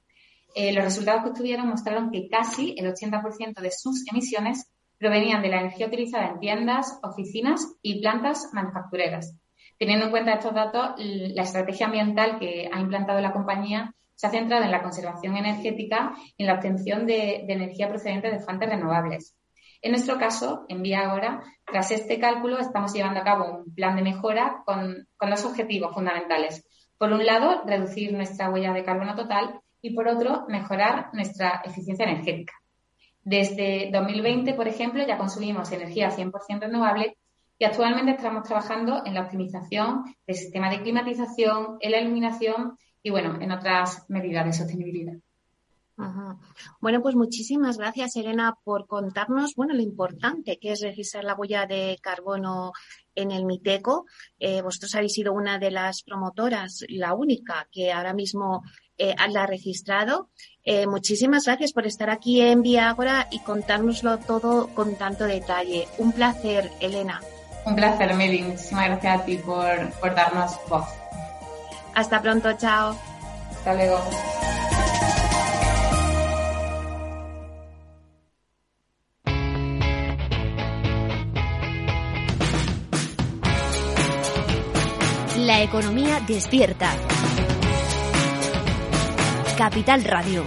[0.55, 5.49] Eh, los resultados que obtuvieron mostraron que casi el 80% de sus emisiones provenían de
[5.49, 9.38] la energía utilizada en tiendas, oficinas y plantas manufactureras.
[9.79, 14.31] Teniendo en cuenta estos datos, la estrategia ambiental que ha implantado la compañía se ha
[14.31, 19.37] centrado en la conservación energética y en la obtención de, energía procedente de fuentes renovables.
[19.81, 23.95] En nuestro caso, en Vía Ahora, tras este cálculo, estamos llevando a cabo un plan
[23.95, 26.67] de mejora con, con dos objetivos fundamentales.
[26.99, 32.05] Por un lado, reducir nuestra huella de carbono total y por otro, mejorar nuestra eficiencia
[32.05, 32.55] energética.
[33.23, 37.17] Desde 2020, por ejemplo, ya consumimos energía 100% renovable
[37.59, 43.11] y actualmente estamos trabajando en la optimización del sistema de climatización, en la iluminación y,
[43.11, 45.15] bueno, en otras medidas de sostenibilidad.
[46.81, 51.67] Bueno, pues muchísimas gracias, Elena, por contarnos, bueno, lo importante que es registrar la huella
[51.67, 52.73] de carbono
[53.17, 54.07] en el MITECO.
[54.39, 58.63] Eh, vosotros habéis sido una de las promotoras, la única que ahora mismo
[58.97, 60.31] eh, la ha registrado.
[60.63, 65.89] Eh, muchísimas gracias por estar aquí en Viagora y contárnoslo todo con tanto detalle.
[65.99, 67.21] Un placer, Elena.
[67.69, 68.43] Un placer, Meli.
[68.43, 70.87] Muchísimas gracias a ti por, por darnos voz.
[71.95, 72.97] Hasta pronto, chao.
[73.51, 74.01] Hasta luego.
[85.37, 86.91] La economía despierta.
[89.59, 90.45] Capital Radio.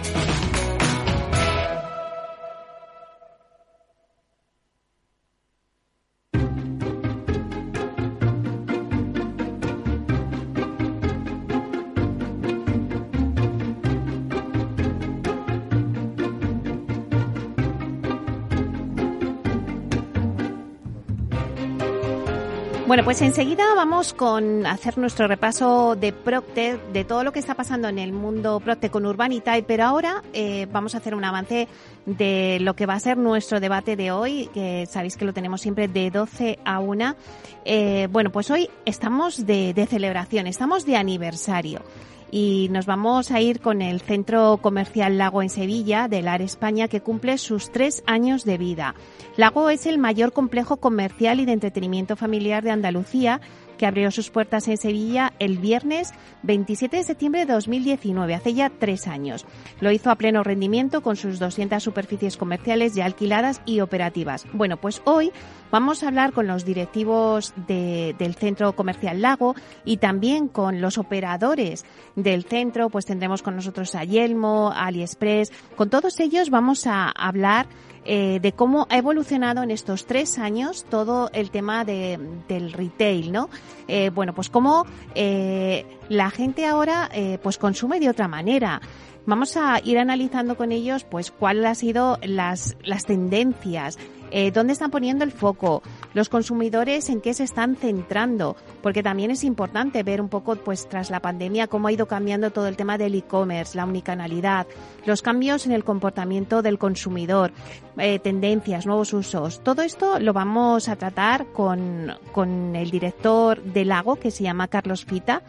[22.92, 27.56] Bueno, pues enseguida vamos con hacer nuestro repaso de Procter, de todo lo que está
[27.56, 31.70] pasando en el mundo Procter con Urbanita, pero ahora eh, vamos a hacer un avance
[32.06, 35.62] de lo que va a ser nuestro debate de hoy, que sabéis que lo tenemos
[35.62, 37.16] siempre de 12 a 1.
[37.64, 41.84] Eh, bueno, pues hoy estamos de celebración, estamos de aniversario
[42.32, 46.88] y nos vamos a ir con el Centro Comercial Lago en Sevilla, del AR España,
[46.88, 48.96] que cumple sus tres años de vida.
[49.36, 53.42] Lago es el mayor complejo comercial y de entretenimiento familiar de Andalucía
[53.82, 56.14] que abrió sus puertas en Sevilla el viernes
[56.44, 59.44] 27 de septiembre de 2019, hace ya tres años.
[59.80, 64.46] Lo hizo a pleno rendimiento con sus 200 superficies comerciales ya alquiladas y operativas.
[64.54, 65.32] Bueno, pues hoy
[65.72, 71.84] vamos a hablar con los directivos del Centro Comercial Lago y también con los operadores
[72.16, 77.66] del centro, pues tendremos con nosotros a Yelmo, AliExpress, con todos ellos vamos a hablar
[78.04, 83.32] eh, de cómo ha evolucionado en estos tres años todo el tema de, del retail,
[83.32, 83.50] ¿no?
[83.88, 87.10] Eh, bueno, pues cómo eh, la gente ahora
[87.42, 88.82] pues consume de otra manera.
[89.26, 94.00] Vamos a ir analizando con ellos pues cuáles han sido las, las tendencias,
[94.32, 95.84] eh, dónde están poniendo el foco,
[96.16, 100.90] los consumidores en qué se están centrando, porque también es importante ver un poco, pues
[100.90, 104.66] tras la pandemia, cómo ha ido cambiando todo el tema del e-commerce, la unicanalidad,
[105.06, 107.52] los cambios en el comportamiento del consumidor,
[107.98, 109.62] eh, tendencias, nuevos usos.
[109.64, 114.68] Todo esto lo vamos a tratar con, con el director del Lago, que se llama
[114.68, 115.44] Carlos Fita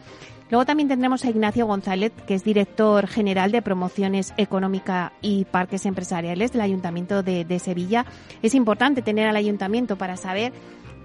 [0.49, 5.85] Luego también tendremos a Ignacio González, que es director general de promociones económica y parques
[5.85, 8.05] empresariales del Ayuntamiento de, de Sevilla.
[8.41, 10.53] Es importante tener al ayuntamiento para saber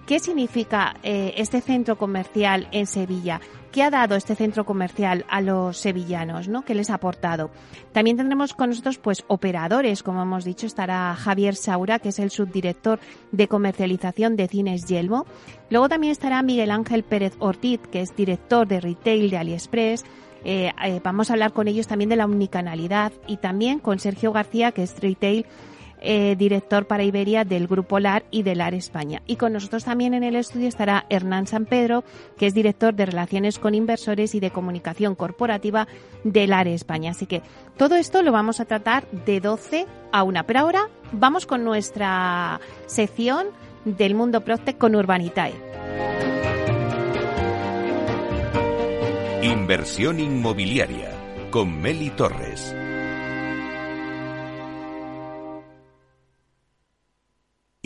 [0.09, 3.43] ¿Qué significa eh, este centro comercial en Sevilla?
[3.71, 6.49] ¿Qué ha dado este centro comercial a los sevillanos?
[6.49, 6.65] ¿no?
[6.65, 7.51] ¿Qué les ha aportado?
[7.93, 12.31] También tendremos con nosotros pues operadores, como hemos dicho, estará Javier Saura, que es el
[12.31, 13.01] subdirector
[13.33, 15.27] de comercialización de Cines Yelmo.
[15.69, 20.07] Luego también estará Miguel Ángel Pérez Ortiz, que es director de retail de AliExpress.
[20.43, 24.33] Eh, eh, vamos a hablar con ellos también de la unicanalidad y también con Sergio
[24.33, 25.45] García, que es retail
[26.01, 29.23] eh, director para Iberia del Grupo LAR y de LAR España.
[29.27, 32.05] Y con nosotros también en el estudio estará Hernán San Pedro,
[32.37, 35.89] que es director de Relaciones con Inversores y de Comunicación Corporativa
[36.25, 37.11] de LAR España.
[37.11, 37.43] Así que
[37.77, 40.45] todo esto lo vamos a tratar de 12 a 1.
[40.47, 43.49] Pero ahora vamos con nuestra sección
[43.85, 45.55] del mundo Proctec con Urbanitae.
[49.43, 51.11] Inversión inmobiliaria
[51.51, 52.75] con Meli Torres.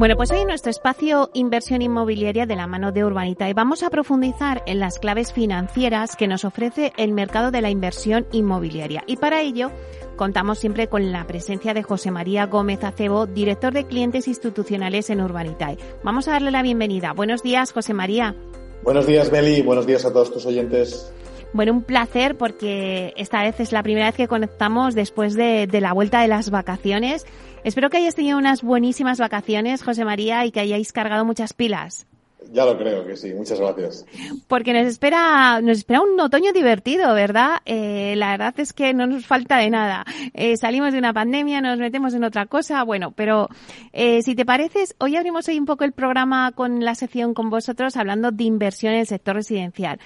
[0.00, 3.82] Bueno, pues hoy en nuestro espacio Inversión Inmobiliaria de la mano de Urbanita y vamos
[3.82, 9.04] a profundizar en las claves financieras que nos ofrece el mercado de la inversión inmobiliaria.
[9.06, 9.70] Y para ello
[10.16, 15.20] contamos siempre con la presencia de José María Gómez Acebo, director de clientes institucionales en
[15.20, 15.76] Urbanitae.
[16.02, 17.12] Vamos a darle la bienvenida.
[17.12, 18.34] Buenos días, José María.
[18.82, 19.60] Buenos días, Beli.
[19.60, 21.12] Buenos días a todos tus oyentes.
[21.52, 25.80] Bueno, un placer porque esta vez es la primera vez que conectamos después de, de
[25.82, 27.26] la vuelta de las vacaciones
[27.64, 32.06] Espero que hayáis tenido unas buenísimas vacaciones, José María, y que hayáis cargado muchas pilas.
[32.52, 34.06] Ya lo creo que sí, muchas gracias.
[34.48, 37.58] Porque nos espera, nos espera un otoño divertido, ¿verdad?
[37.66, 40.04] Eh, la verdad es que no nos falta de nada.
[40.32, 43.48] Eh, salimos de una pandemia, nos metemos en otra cosa, bueno, pero
[43.92, 47.50] eh, si te pareces, hoy abrimos hoy un poco el programa con la sección con
[47.50, 50.00] vosotros hablando de inversión en el sector residencial.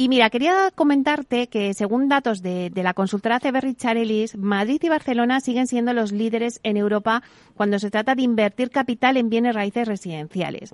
[0.00, 4.88] Y mira, quería comentarte que según datos de, la consultora CB Richard Ellis, Madrid y
[4.88, 7.22] Barcelona siguen siendo los líderes en Europa
[7.54, 10.72] cuando se trata de invertir capital en bienes raíces residenciales.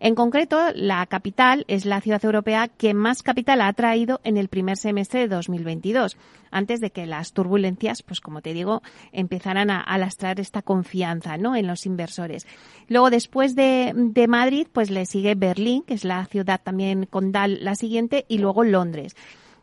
[0.00, 4.48] En concreto, la capital es la ciudad europea que más capital ha atraído en el
[4.48, 6.16] primer semestre de 2022,
[6.52, 11.56] antes de que las turbulencias, pues como te digo, empezaran a, alastrar esta confianza ¿no?
[11.56, 12.46] en los inversores.
[12.86, 17.64] Luego, después de, de Madrid, pues le sigue Berlín, que es la ciudad también condal
[17.64, 19.16] la siguiente, y luego Londres.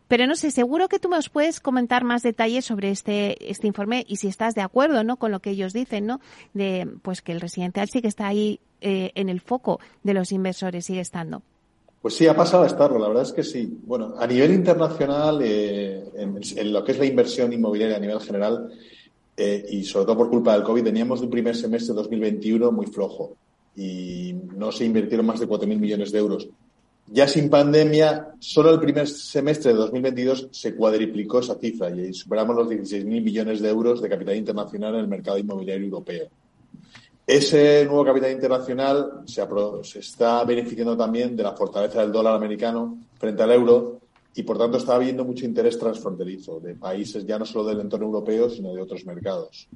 [0.08, 4.06] Pero no sé, seguro que tú nos puedes comentar más detalles sobre este, este informe
[4.08, 5.18] y si estás de acuerdo, ¿no?
[5.18, 6.22] Con lo que ellos dicen, ¿no?
[6.54, 10.32] De, pues que el residencial sí que está ahí eh, en el foco de los
[10.32, 11.42] inversores, sigue estando.
[12.06, 13.80] Pues sí, ha pasado a estarlo, la verdad es que sí.
[13.84, 18.70] Bueno, a nivel internacional, eh, en, lo que es la inversión inmobiliaria a nivel general,
[19.36, 22.86] eh, y sobre todo por culpa del COVID, teníamos un primer semestre de 2021 muy
[22.86, 23.34] flojo
[23.76, 26.48] y no se invirtieron más de 4.000 millones de euros.
[27.08, 32.56] Ya sin pandemia, solo el primer semestre de 2022 se cuadriplicó esa cifra y superamos
[32.56, 36.28] los 16.000 millones de euros de capital internacional en el mercado inmobiliario europeo.
[37.28, 39.44] Ese nuevo capital internacional se,
[39.84, 44.00] se, está beneficiando también de la fortaleza del dólar americano frente al euro
[44.36, 48.08] y, por tanto, está habiendo mucho interés transfronterizo de países ya no solo del entorno
[48.08, 49.68] europeo, sino de otros mercados.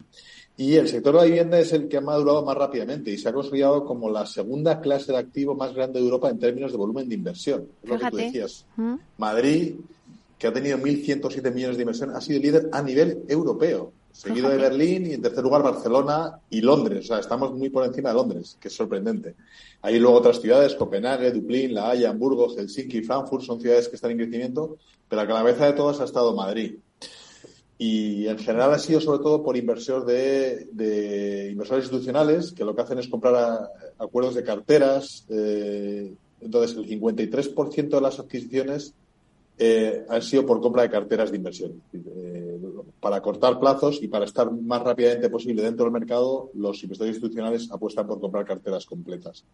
[0.60, 3.30] Y el sector de la vivienda es el que ha madurado más rápidamente y se
[3.30, 6.78] ha consolidado como la segunda clase de activo más grande de Europa en términos de
[6.78, 7.66] volumen de inversión.
[7.82, 8.66] Es lo que tú decías.
[8.76, 8.96] Mm.
[9.20, 9.76] Madrid,
[10.38, 14.58] que ha tenido 1.107 millones de inversión, ha sido líder a nivel europeo, seguido de
[14.58, 17.06] Berlín y en tercer lugar Barcelona y Londres.
[17.06, 19.36] O sea, estamos muy por encima de Londres, que es sorprendente.
[19.82, 24.12] Hay luego otras ciudades, Copenhague, Dublín, La Haya, Hamburgo, Helsinki, Frankfurt, son ciudades que están
[24.12, 24.76] en crecimiento,
[25.08, 26.74] pero a la cabeza de todas ha estado Madrid
[27.82, 30.06] y en general ha sido sobre todo por inversores
[30.76, 35.26] de, inversores institucionales que lo que hacen es comprar acuerdos de carteras.
[35.30, 38.94] Eh, entonces, el 53% de las adquisiciones
[39.58, 41.82] eh, han sido por compra de carteras de inversión.
[41.94, 42.60] Eh,
[43.00, 47.72] para cortar plazos y para estar más rápidamente posible dentro del mercado, los inversores institucionales
[47.72, 49.46] apuestan por comprar carteras completas.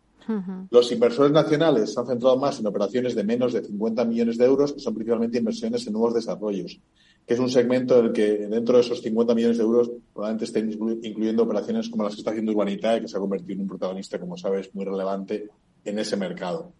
[0.72, 4.46] Los inversores nacionales se han centrado más en operaciones de menos de 50 millones de
[4.46, 6.80] euros, que son principalmente inversiones en nuevos desarrollos
[7.26, 10.46] que es un segmento en el que dentro de esos 50 millones de euros probablemente
[10.46, 10.70] estén
[11.04, 14.20] incluyendo operaciones como las que está haciendo Urbanitae, que se ha convertido en un protagonista,
[14.20, 15.50] como sabes, muy relevante
[15.84, 16.72] en ese mercado.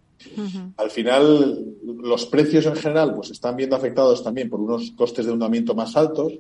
[0.78, 5.32] Al final, los precios en general pues están viendo afectados también por unos costes de
[5.32, 6.40] hundimiento más altos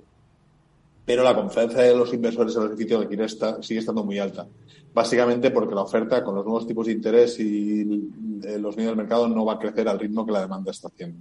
[1.05, 4.17] pero la confianza de los inversores en el edificio de alquiler está, sigue estando muy
[4.17, 4.47] alta.
[4.93, 9.27] Básicamente porque la oferta con los nuevos tipos de interés y los niveles del mercado
[9.27, 11.19] no va a crecer al ritmo que la demanda está haciendo.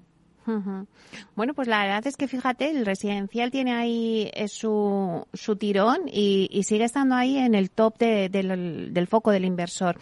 [1.36, 6.03] Bueno, pues la verdad es que fíjate, el residencial tiene ahí eh, su, su tirón
[6.07, 9.99] y, sigue estando ahí en el top del, foco del inversor.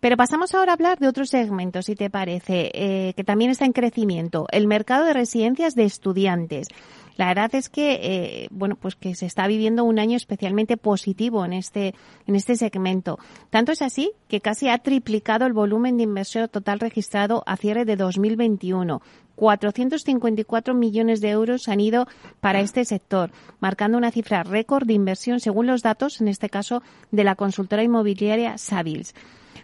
[0.00, 3.64] Pero pasamos ahora a hablar de otro segmento, si te parece, eh, que también está
[3.64, 6.68] en crecimiento, el mercado de residencias de estudiantes.
[7.16, 11.44] La verdad es que, eh, bueno, pues que se está viviendo un año especialmente positivo
[11.44, 11.94] en este,
[12.26, 13.18] en este segmento.
[13.50, 17.84] Tanto es así que casi ha triplicado el volumen de inversión total registrado a cierre
[17.84, 19.00] de 2021.
[19.36, 22.06] 454 millones de euros han ido
[22.40, 23.30] para este sector,
[23.60, 27.82] marcando una cifra récord de inversión según los datos, en este caso, de la consultora
[27.82, 29.14] inmobiliaria Savils.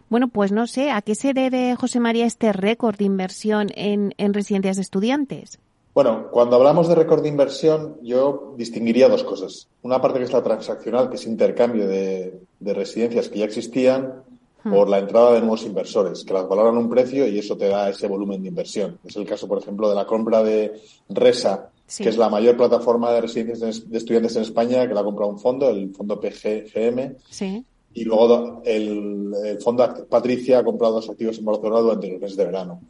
[0.09, 4.15] Bueno, pues no sé, ¿a qué se debe, José María, este récord de inversión en,
[4.19, 5.61] en residencias de estudiantes?
[5.93, 9.69] Bueno, cuando hablamos de récord de inversión, yo distinguiría dos cosas.
[9.83, 14.23] Una parte que es la transaccional, que es intercambio de, residencias que ya existían.
[14.63, 17.89] Por la entrada de nuevos inversores, que las valoran un precio y eso te da
[17.89, 18.99] ese volumen de inversión.
[19.05, 23.13] Es el caso, por ejemplo, de la compra de Resa, que es la mayor plataforma
[23.13, 27.17] de residencias de estudiantes en España, que la ha comprado un fondo, el fondo PGGM.
[27.29, 27.65] Sí.
[27.93, 32.37] Y luego el, el fondo Patricia ha comprado dos activos en Barcelona durante los meses
[32.37, 32.81] de verano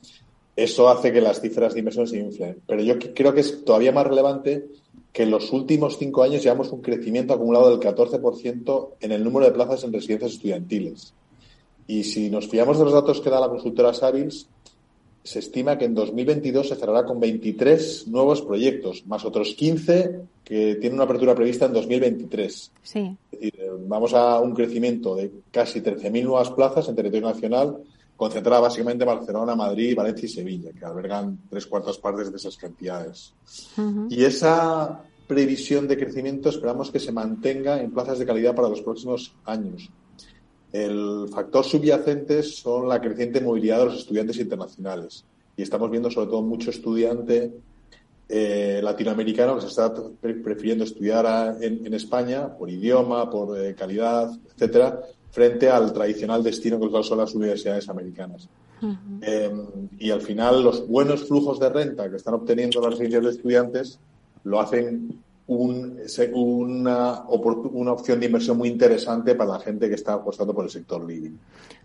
[0.63, 2.59] eso hace que las cifras de inversión se inflen.
[2.67, 4.67] Pero yo creo que es todavía más relevante
[5.13, 9.47] que en los últimos cinco años llevamos un crecimiento acumulado del 14% en el número
[9.47, 11.15] de plazas en residencias estudiantiles.
[11.91, 14.47] Y si nos fiamos de los datos que da la consultora Savils,
[15.25, 20.77] se estima que en 2022 se cerrará con 23 nuevos proyectos, más otros 15 que
[20.77, 22.73] tienen una apertura prevista en 2023.
[22.81, 23.17] Sí.
[23.33, 23.55] Es decir,
[23.89, 27.79] vamos a un crecimiento de casi 13.000 nuevas plazas en territorio nacional
[28.17, 32.57] concentrada básicamente en Barcelona, Madrid, Valencia y Sevilla, que albergan tres cuartas partes de esas
[32.57, 33.33] cantidades.
[34.11, 38.83] Y esa previsión de crecimiento esperamos que se mantenga en plazas de calidad para los
[38.83, 39.91] próximos años.
[40.73, 45.25] El factor subyacente son la creciente movilidad de los estudiantes internacionales.
[45.57, 47.53] Y estamos viendo sobre todo mucho estudiante
[48.29, 55.01] eh, latinoamericano que se está prefiriendo estudiar en, España por idioma, por eh, calidad, etcétera,
[55.33, 58.49] frente al tradicional destino que son las universidades americanas.
[59.21, 59.67] Em,
[59.99, 63.99] y al final los buenos flujos de renta que están obteniendo las residencias de estudiantes
[64.45, 65.99] lo hacen un,
[66.33, 70.71] una, una, opción de inversión muy interesante para la gente que está apostando por el
[70.71, 71.37] sector living.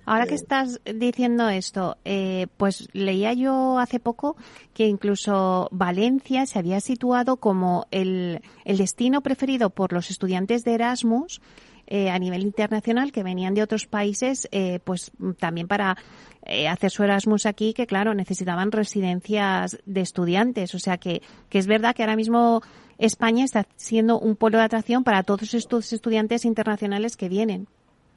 [0.05, 4.35] Ahora que eh, estás diciendo esto, eh, pues leía yo hace poco
[4.75, 10.75] que incluso Valencia se había situado como el, el destino preferido por los estudiantes de
[10.75, 11.41] Erasmus
[11.87, 15.95] eh, a nivel internacional que venían de otros países, eh, pues también para
[16.43, 20.73] eh, hacer su Erasmus aquí, que claro, necesitaban residencias de estudiantes.
[20.73, 22.63] O sea que, que es verdad que ahora mismo
[22.97, 27.67] España está siendo un polo de atracción para todos estos estudiantes internacionales que vienen.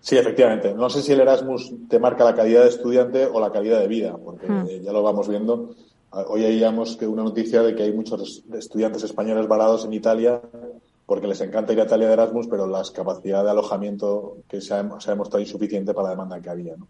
[0.00, 0.74] Sí, efectivamente.
[0.74, 3.88] No sé si el Erasmus te marca la calidad de estudiante o la calidad de
[3.88, 4.82] vida, porque hmm.
[4.82, 5.74] ya lo vamos viendo.
[6.10, 10.40] Hoy oíamos que una noticia de que hay muchos estudiantes españoles varados en Italia
[11.08, 14.74] porque les encanta ir a Italia de Erasmus, pero la capacidad de alojamiento que se
[14.74, 16.76] ha, demostrado insuficiente para la demanda que había.
[16.76, 16.86] ¿no?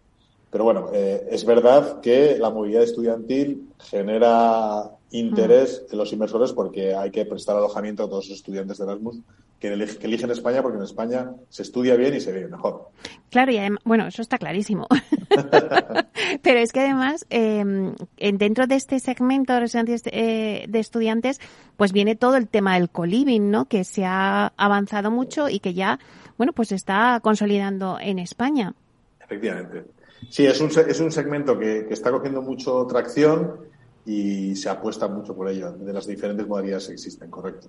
[0.51, 6.93] Pero bueno, eh, es verdad que la movilidad estudiantil genera interés en los inversores porque
[6.93, 9.19] hay que prestar alojamiento a todos los estudiantes de Erasmus
[9.59, 12.89] que, eligen España porque en España se estudia bien y se vive mejor.
[13.29, 14.87] Claro, y además, bueno, eso está clarísimo.
[16.41, 21.39] Pero es que además, eh, dentro de este segmento de residencias eh, de, estudiantes,
[21.75, 23.65] pues viene todo el tema del co-living, ¿no?
[23.65, 25.99] Que se ha avanzado mucho y que ya,
[26.37, 28.73] bueno, pues se está consolidando en España.
[29.21, 29.83] Efectivamente.
[30.29, 33.68] Sí, es un, es un segmento que, que está cogiendo mucho tracción
[34.05, 37.67] y se apuesta mucho por ello, de las diferentes modalidades que existen, correcto.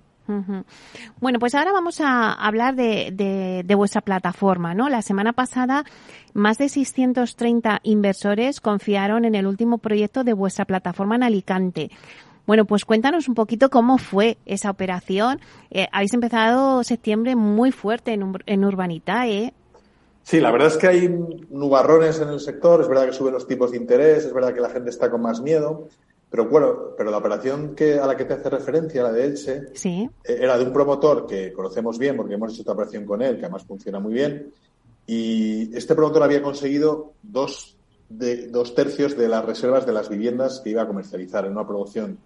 [1.19, 4.87] Bueno, pues ahora vamos a hablar de, de, vuestra plataforma, ¿no?
[4.89, 5.83] La semana pasada,
[6.33, 11.91] más de 630 inversores confiaron en el último proyecto de vuestra plataforma en Alicante.
[12.47, 15.39] Bueno, pues cuéntanos un poquito cómo fue esa operación.
[15.69, 19.53] Eh, habéis empezado septiembre muy fuerte en, en Urbanitae.
[20.23, 21.07] Sí, la verdad es que hay
[21.49, 24.61] nubarrones en el sector, es verdad que suben los tipos de interés, es verdad que
[24.61, 25.87] la gente está con más miedo,
[26.31, 29.63] pero bueno, pero la operación que, a la que te hace referencia, la de Elche,
[29.73, 30.09] sí.
[30.23, 33.35] Eh, era de un promotor que conocemos bien porque hemos hecho otra operación con él,
[33.35, 34.49] que además funciona muy bien.
[35.05, 37.75] Y este promotor había conseguido dos,
[38.07, 41.67] de, dos tercios de las reservas de las viviendas que iba a comercializar en una
[41.67, 42.17] producción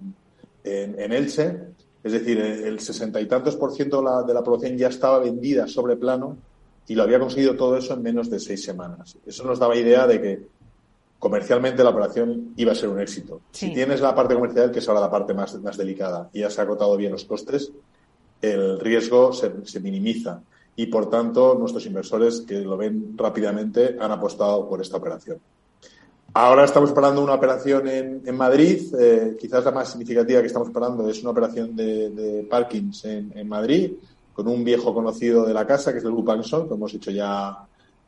[0.64, 1.58] en, en Elche.
[2.04, 5.18] Es decir, el sesenta y tantos por ciento de la, de la producción ya estaba
[5.18, 6.38] vendida sobre plano
[6.88, 9.18] y lo había conseguido todo eso en menos de seis semanas.
[9.26, 10.48] Eso nos daba idea de que
[11.26, 13.42] comercialmente la operación iba a ser un éxito.
[13.50, 16.52] Si tienes la parte comercial, que es ahora la parte más, más delicada, y ya
[16.52, 17.72] se ha acotado bien los costes,
[18.44, 20.44] el riesgo se, minimiza
[20.76, 25.40] y por tanto nuestros inversores que lo ven rápidamente han apostado por esta operación.
[26.36, 31.10] Ahora estamos parando una operación en, Madrid, eh, quizás la más significativa que estamos parando
[31.10, 33.94] es una operación de, parkings en, Madrid
[34.32, 37.10] con un viejo conocido de la casa que es el Grupo Anson, que hemos hecho
[37.10, 37.66] ya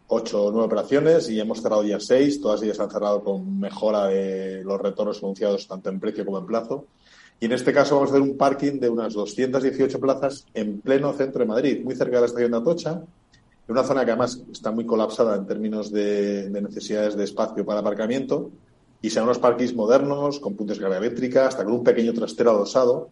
[0.08, 4.08] ocho o nueve operaciones y hemos cerrado ya seis, todas ellas han cerrado con mejora
[4.08, 6.86] de los retornos anunciados tanto en precio como en plazo.
[7.40, 11.14] Y en este caso vamos a hacer un parking de unas 218 plazas en pleno
[11.14, 12.92] centro de Madrid, muy cerca de la estación de Atocha,
[13.68, 17.82] en una zona que además está muy colapsada en términos de, necesidades de espacio para
[17.82, 18.50] aparcamiento.
[19.00, 23.12] Y sean unos parkings modernos, con carga eléctrica, hasta con un pequeño trastero adosado.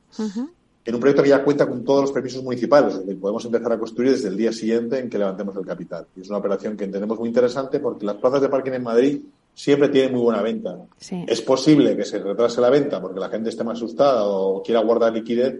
[0.86, 3.80] En un proyecto que ya cuenta con todos los permisos municipales, que podemos empezar a
[3.80, 6.06] construir desde el día siguiente en que levantemos el capital.
[6.16, 9.20] Y es una operación que entendemos muy interesante porque las plazas de parking en Madrid
[9.56, 10.78] siempre tiene muy buena venta.
[11.00, 14.82] Es posible que se retrase la venta porque la gente esté más asustada o quiera
[14.82, 15.60] guardar liquidez,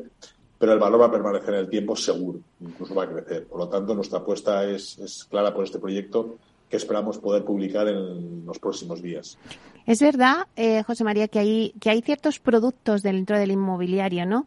[0.60, 3.46] pero el valor va a permanecer en el tiempo seguro, incluso va a crecer.
[3.46, 6.36] Por lo tanto, nuestra apuesta es, clara por este proyecto
[6.70, 9.38] que esperamos poder publicar en los próximos días.
[9.86, 14.46] Es verdad, eh, José María, que hay, que hay ciertos productos dentro del inmobiliario, ¿no?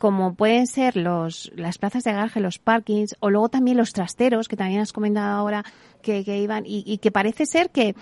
[0.00, 4.48] Como pueden ser los, las plazas de garaje, los parkings, o luego también los trasteros,
[4.48, 5.62] que también has comentado ahora
[6.00, 7.94] que, que iban, y, y, que parece ser que,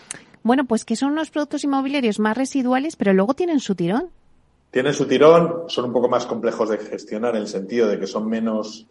[0.45, 4.11] bueno, pues que son unos productos inmobiliarios más residuales, pero luego tienen su tirón.
[4.71, 8.07] Tienen su tirón, son un poco más complejos de gestionar en el sentido de que
[8.07, 8.87] son menos,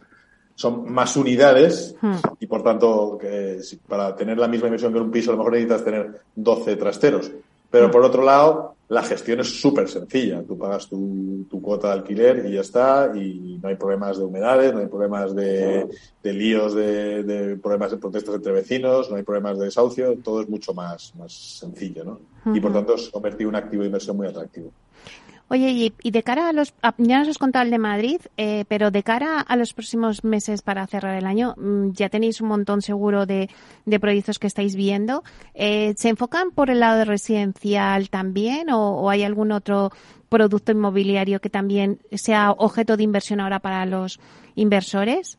[0.54, 2.16] son más unidades hmm.
[2.40, 5.54] y por tanto que para tener la misma inversión que un piso a lo mejor
[5.54, 7.30] necesitas tener 12 trasteros.
[7.70, 7.90] Pero hmm.
[7.90, 10.42] por otro lado, la gestión es súper sencilla.
[10.42, 14.72] Tú pagas tu, cuota de alquiler y ya está, y no hay problemas de humedades,
[14.72, 15.86] no hay problemas de,
[16.22, 20.72] líos, de, problemas de protestas entre vecinos, no hay problemas de desahucio, todo es mucho
[20.72, 22.20] más, más sencillo, ¿no?
[22.54, 24.72] Y por tanto es convertir un activo de inversión muy atractivo.
[25.50, 28.90] Oye, y, de cara a los, ya nos has contado el de Madrid, eh, pero
[28.90, 32.82] de cara a los próximos meses para cerrar el año, mm, ya tenéis un montón
[32.82, 33.48] seguro de,
[33.86, 35.24] de proyectos que estáis viendo.
[35.54, 39.90] Eh, ¿Se enfocan por el lado de residencial también o, hay algún otro
[40.28, 44.20] producto inmobiliario que también sea objeto de inversión ahora para los
[44.54, 45.38] inversores?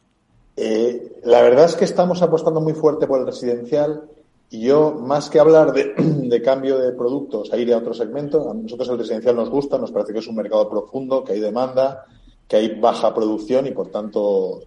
[0.56, 4.10] Eh, la verdad es que estamos apostando muy fuerte por el residencial
[4.52, 8.54] y yo, más que hablar de, cambio de productos a ir a otro segmento, a
[8.54, 12.06] nosotros el residencial nos gusta, nos parece que es un mercado profundo, que hay demanda,
[12.48, 14.62] que hay baja producción y, por tanto,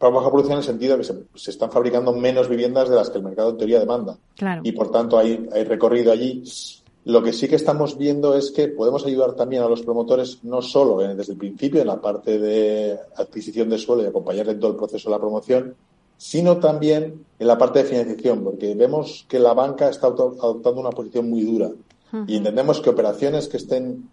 [0.00, 3.18] baja producción en el sentido de que se, están fabricando menos viviendas de las que
[3.18, 4.18] el mercado en teoría demanda.
[4.64, 6.42] Y, por tanto, hay, hay recorrido allí.
[7.04, 10.60] Lo que sí que estamos viendo es que podemos ayudar también a los promotores, no
[10.60, 14.72] solo desde el principio, en la parte de adquisición de suelo y acompañar en todo
[14.72, 15.76] el proceso de la promoción,
[16.16, 20.90] sino también en la parte de financiación, porque vemos que la banca está adoptando una
[20.90, 21.70] posición muy dura.
[22.26, 24.08] Y entendemos que operaciones que estén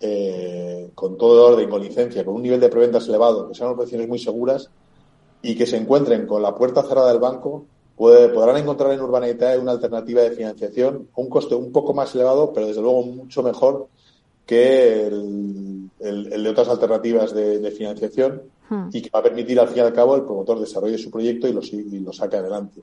[0.00, 4.08] eh, con todo orden, con licencia, con un nivel de preventas elevado, que sean operaciones
[4.08, 4.70] muy seguras
[5.40, 9.72] y que se encuentren con la puerta cerrada del banco, podrán encontrar en Urbanitae una
[9.72, 13.86] alternativa de financiación a un coste un poco más elevado, pero desde luego mucho mejor
[14.46, 18.88] que el, de otras alternativas de financiación Hmm.
[18.92, 21.46] y que va a permitir al fin y al cabo el promotor desarrolle su proyecto
[21.46, 22.82] y lo, y lo saque adelante.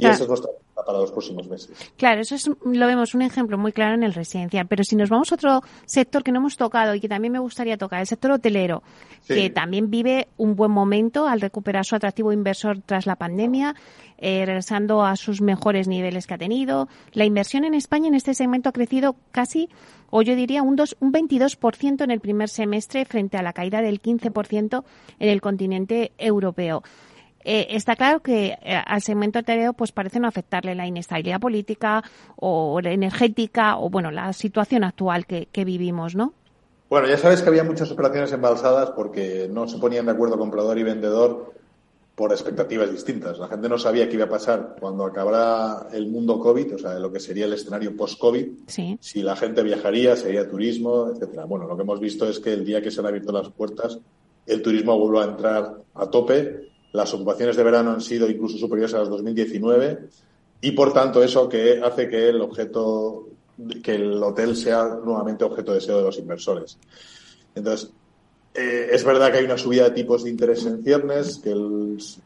[0.00, 0.50] Y es nuestra
[0.84, 1.70] para los próximos meses.
[1.96, 4.66] Claro, eso es, lo vemos un ejemplo muy claro en el residencial.
[4.66, 7.38] Pero si nos vamos a otro sector que no hemos tocado y que también me
[7.38, 8.82] gustaría tocar, el sector hotelero,
[9.26, 13.74] que también vive un buen momento al recuperar su atractivo inversor tras la pandemia,
[14.18, 16.88] eh, regresando a sus mejores niveles que ha tenido.
[17.12, 19.68] La inversión en España en este segmento ha crecido casi,
[20.10, 23.80] o yo diría, un, dos, un 22% en el primer semestre frente a la caída
[23.82, 24.84] del 15%
[25.18, 26.82] en el continente europeo.
[27.42, 32.04] Eh, está claro que eh, al segmento hotelero pues parece no afectarle la inestabilidad política
[32.36, 36.34] o energética o bueno la situación actual que, vivimos, ¿no?
[36.88, 40.78] Bueno, ya sabes que había muchas operaciones embalsadas porque no se ponían de acuerdo comprador
[40.78, 41.54] y vendedor
[42.14, 43.38] por expectativas distintas.
[43.38, 46.98] La gente no sabía qué iba a pasar cuando acabara el mundo COVID, o sea,
[46.98, 48.68] lo que sería el escenario post-COVID,
[49.00, 51.44] si la gente viajaría, sería turismo, etcétera.
[51.44, 53.98] Bueno, lo que hemos visto es que el día que se han abierto las puertas,
[54.46, 58.94] el turismo vuelve a entrar a tope las ocupaciones de verano han sido incluso superiores
[58.94, 59.98] a las 2019
[60.60, 63.28] y por tanto eso que hace que el objeto,
[63.82, 66.78] que el hotel sea nuevamente objeto de deseo de los inversores.
[67.54, 67.90] Entonces,
[68.52, 71.54] eh, es verdad que hay una subida de tipos de interés en ciernes, que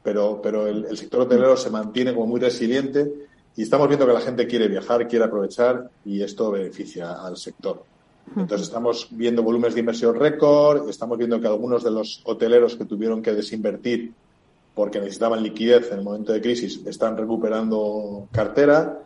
[0.02, 3.12] pero, pero el, sector hotelero se mantiene como muy resiliente
[3.56, 7.84] y estamos viendo que la gente quiere viajar, quiere aprovechar y esto beneficia al sector.
[8.36, 12.86] Entonces estamos viendo volúmenes de inversión récord, estamos viendo que algunos de los hoteleros que
[12.86, 14.14] tuvieron que desinvertir
[14.75, 19.01] porque necesitaban liquidez en el momento de crisis, están recuperando cartera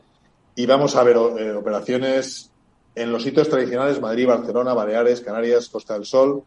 [0.55, 2.51] y vamos a ver eh, operaciones
[2.95, 6.43] en los sitios tradicionales, Madrid, Barcelona, Baleares, Canarias, Costa del Sol,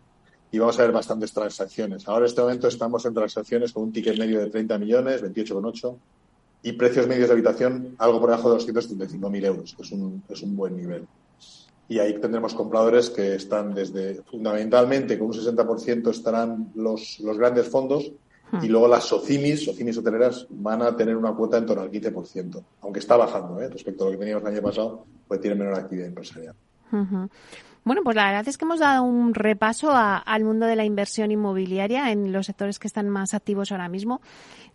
[0.52, 2.08] y vamos a ver bastantes transacciones.
[2.08, 5.96] Ahora en este momento estamos en transacciones con un ticket medio de 30 millones, 28,8
[6.64, 10.42] y precios medios de habitación algo por debajo de 235.000 euros, que es un, es
[10.42, 11.08] un buen nivel.
[11.88, 17.68] Y ahí tendremos compradores que están desde, fundamentalmente, con un 60% estarán los, los grandes
[17.70, 18.12] fondos
[18.62, 22.64] y luego las socimis, socimis hoteleras, van a tener una cuota en torno al 15%,
[22.82, 23.70] aunque está bajando ¿eh?
[23.70, 26.56] respecto a lo que teníamos el año pasado, pues tiene menor actividad empresarial.
[27.84, 31.32] Bueno, pues la verdad es que hemos dado un repaso al mundo de la inversión
[31.32, 34.22] inmobiliaria en los sectores que están más activos ahora mismo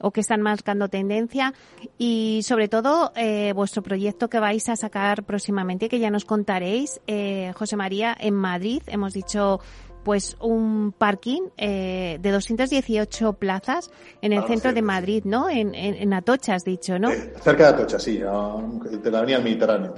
[0.01, 1.55] o que están marcando tendencia
[1.99, 7.01] y sobre todo eh, vuestro proyecto que vais a sacar próximamente que ya nos contaréis,
[7.07, 8.83] eh, José María, en Madrid.
[8.89, 9.61] Hemos dicho
[10.07, 13.91] pues un parking eh, de 218 plazas
[14.23, 15.51] en el centro de Madrid, ¿no?
[15.51, 17.11] En, en, Atocha, has dicho, ¿no?
[17.11, 19.95] Eh, cerca de Atocha, sí, de la avenida Mediterráneo.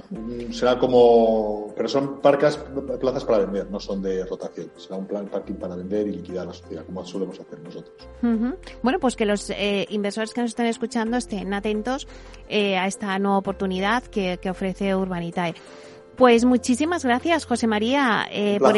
[0.49, 1.71] Será como...
[1.77, 2.57] Pero son parcas,
[2.99, 4.71] plazas para vender, no son de rotación.
[4.77, 7.93] Será un plan parking para vender y liquidar la sociedad, como solemos hacer nosotros.
[8.81, 12.07] Bueno, pues que los eh, inversores que nos están escuchando estén atentos
[12.49, 15.53] a esta nueva oportunidad que, que ofrece Urbanitae.
[16.19, 18.73] Pues muchísimas gracias, José María, eh, por,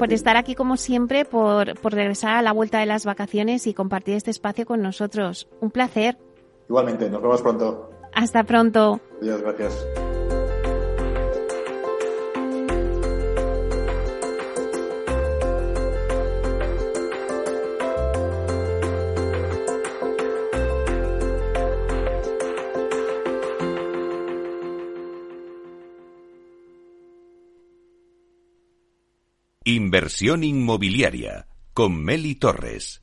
[0.00, 3.72] por, estar aquí como siempre, por, por regresar a la vuelta de las vacaciones y
[3.72, 5.48] compartir este espacio con nosotros.
[5.60, 6.18] Un placer.
[6.68, 7.90] Igualmente, nos vemos pronto.
[8.12, 9.00] Hasta pronto.
[9.22, 9.86] Adiós, gracias.
[29.68, 33.02] Inversión inmobiliaria con Meli Torres.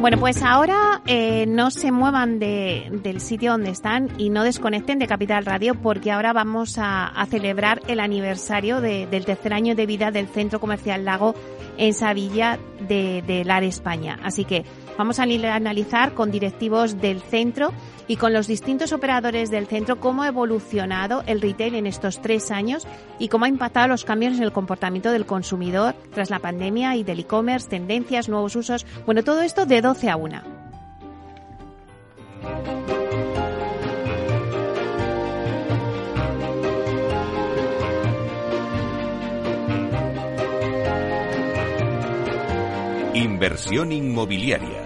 [0.00, 5.06] Bueno, pues ahora eh, no se muevan del sitio donde están y no desconecten de
[5.06, 10.28] Capital Radio porque ahora vamos a, celebrar el aniversario del tercer año de vida del
[10.28, 11.34] Centro Comercial Lago
[11.76, 12.58] en Sevilla
[12.88, 14.18] de, de Lar España.
[14.22, 14.64] Así que
[14.98, 17.72] Vamos a analizar con directivos del centro
[18.08, 22.50] y con los distintos operadores del centro cómo ha evolucionado el retail en estos tres
[22.50, 22.86] años
[23.18, 27.04] y cómo ha impactado los cambios en el comportamiento del consumidor tras la pandemia y
[27.04, 28.86] del e-commerce, tendencias, nuevos usos.
[29.04, 30.42] Bueno, todo esto de 12 a 1.
[43.14, 44.85] Inversión inmobiliaria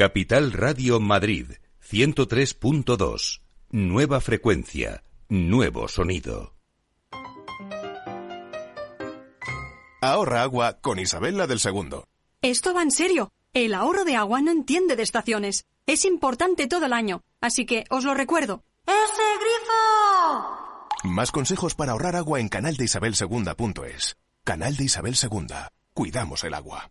[0.00, 1.46] Capital Radio Madrid
[1.86, 3.42] 103.2.
[3.68, 6.54] Nueva frecuencia, nuevo sonido.
[10.00, 12.08] Ahorra agua con Isabel del Segundo.
[12.40, 13.30] Esto va en serio.
[13.52, 15.66] El ahorro de agua no entiende de estaciones.
[15.84, 17.20] Es importante todo el año.
[17.42, 18.64] Así que os lo recuerdo.
[18.86, 21.10] ¡Ese grifo!
[21.14, 24.16] Más consejos para ahorrar agua en canaldeisabelsegunda.es.
[24.44, 25.68] Canal de Isabel Segunda.
[25.92, 26.90] Cuidamos el agua.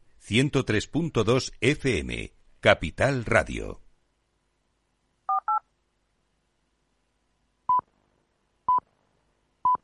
[0.27, 3.90] 103.2 FM, Capital Radio.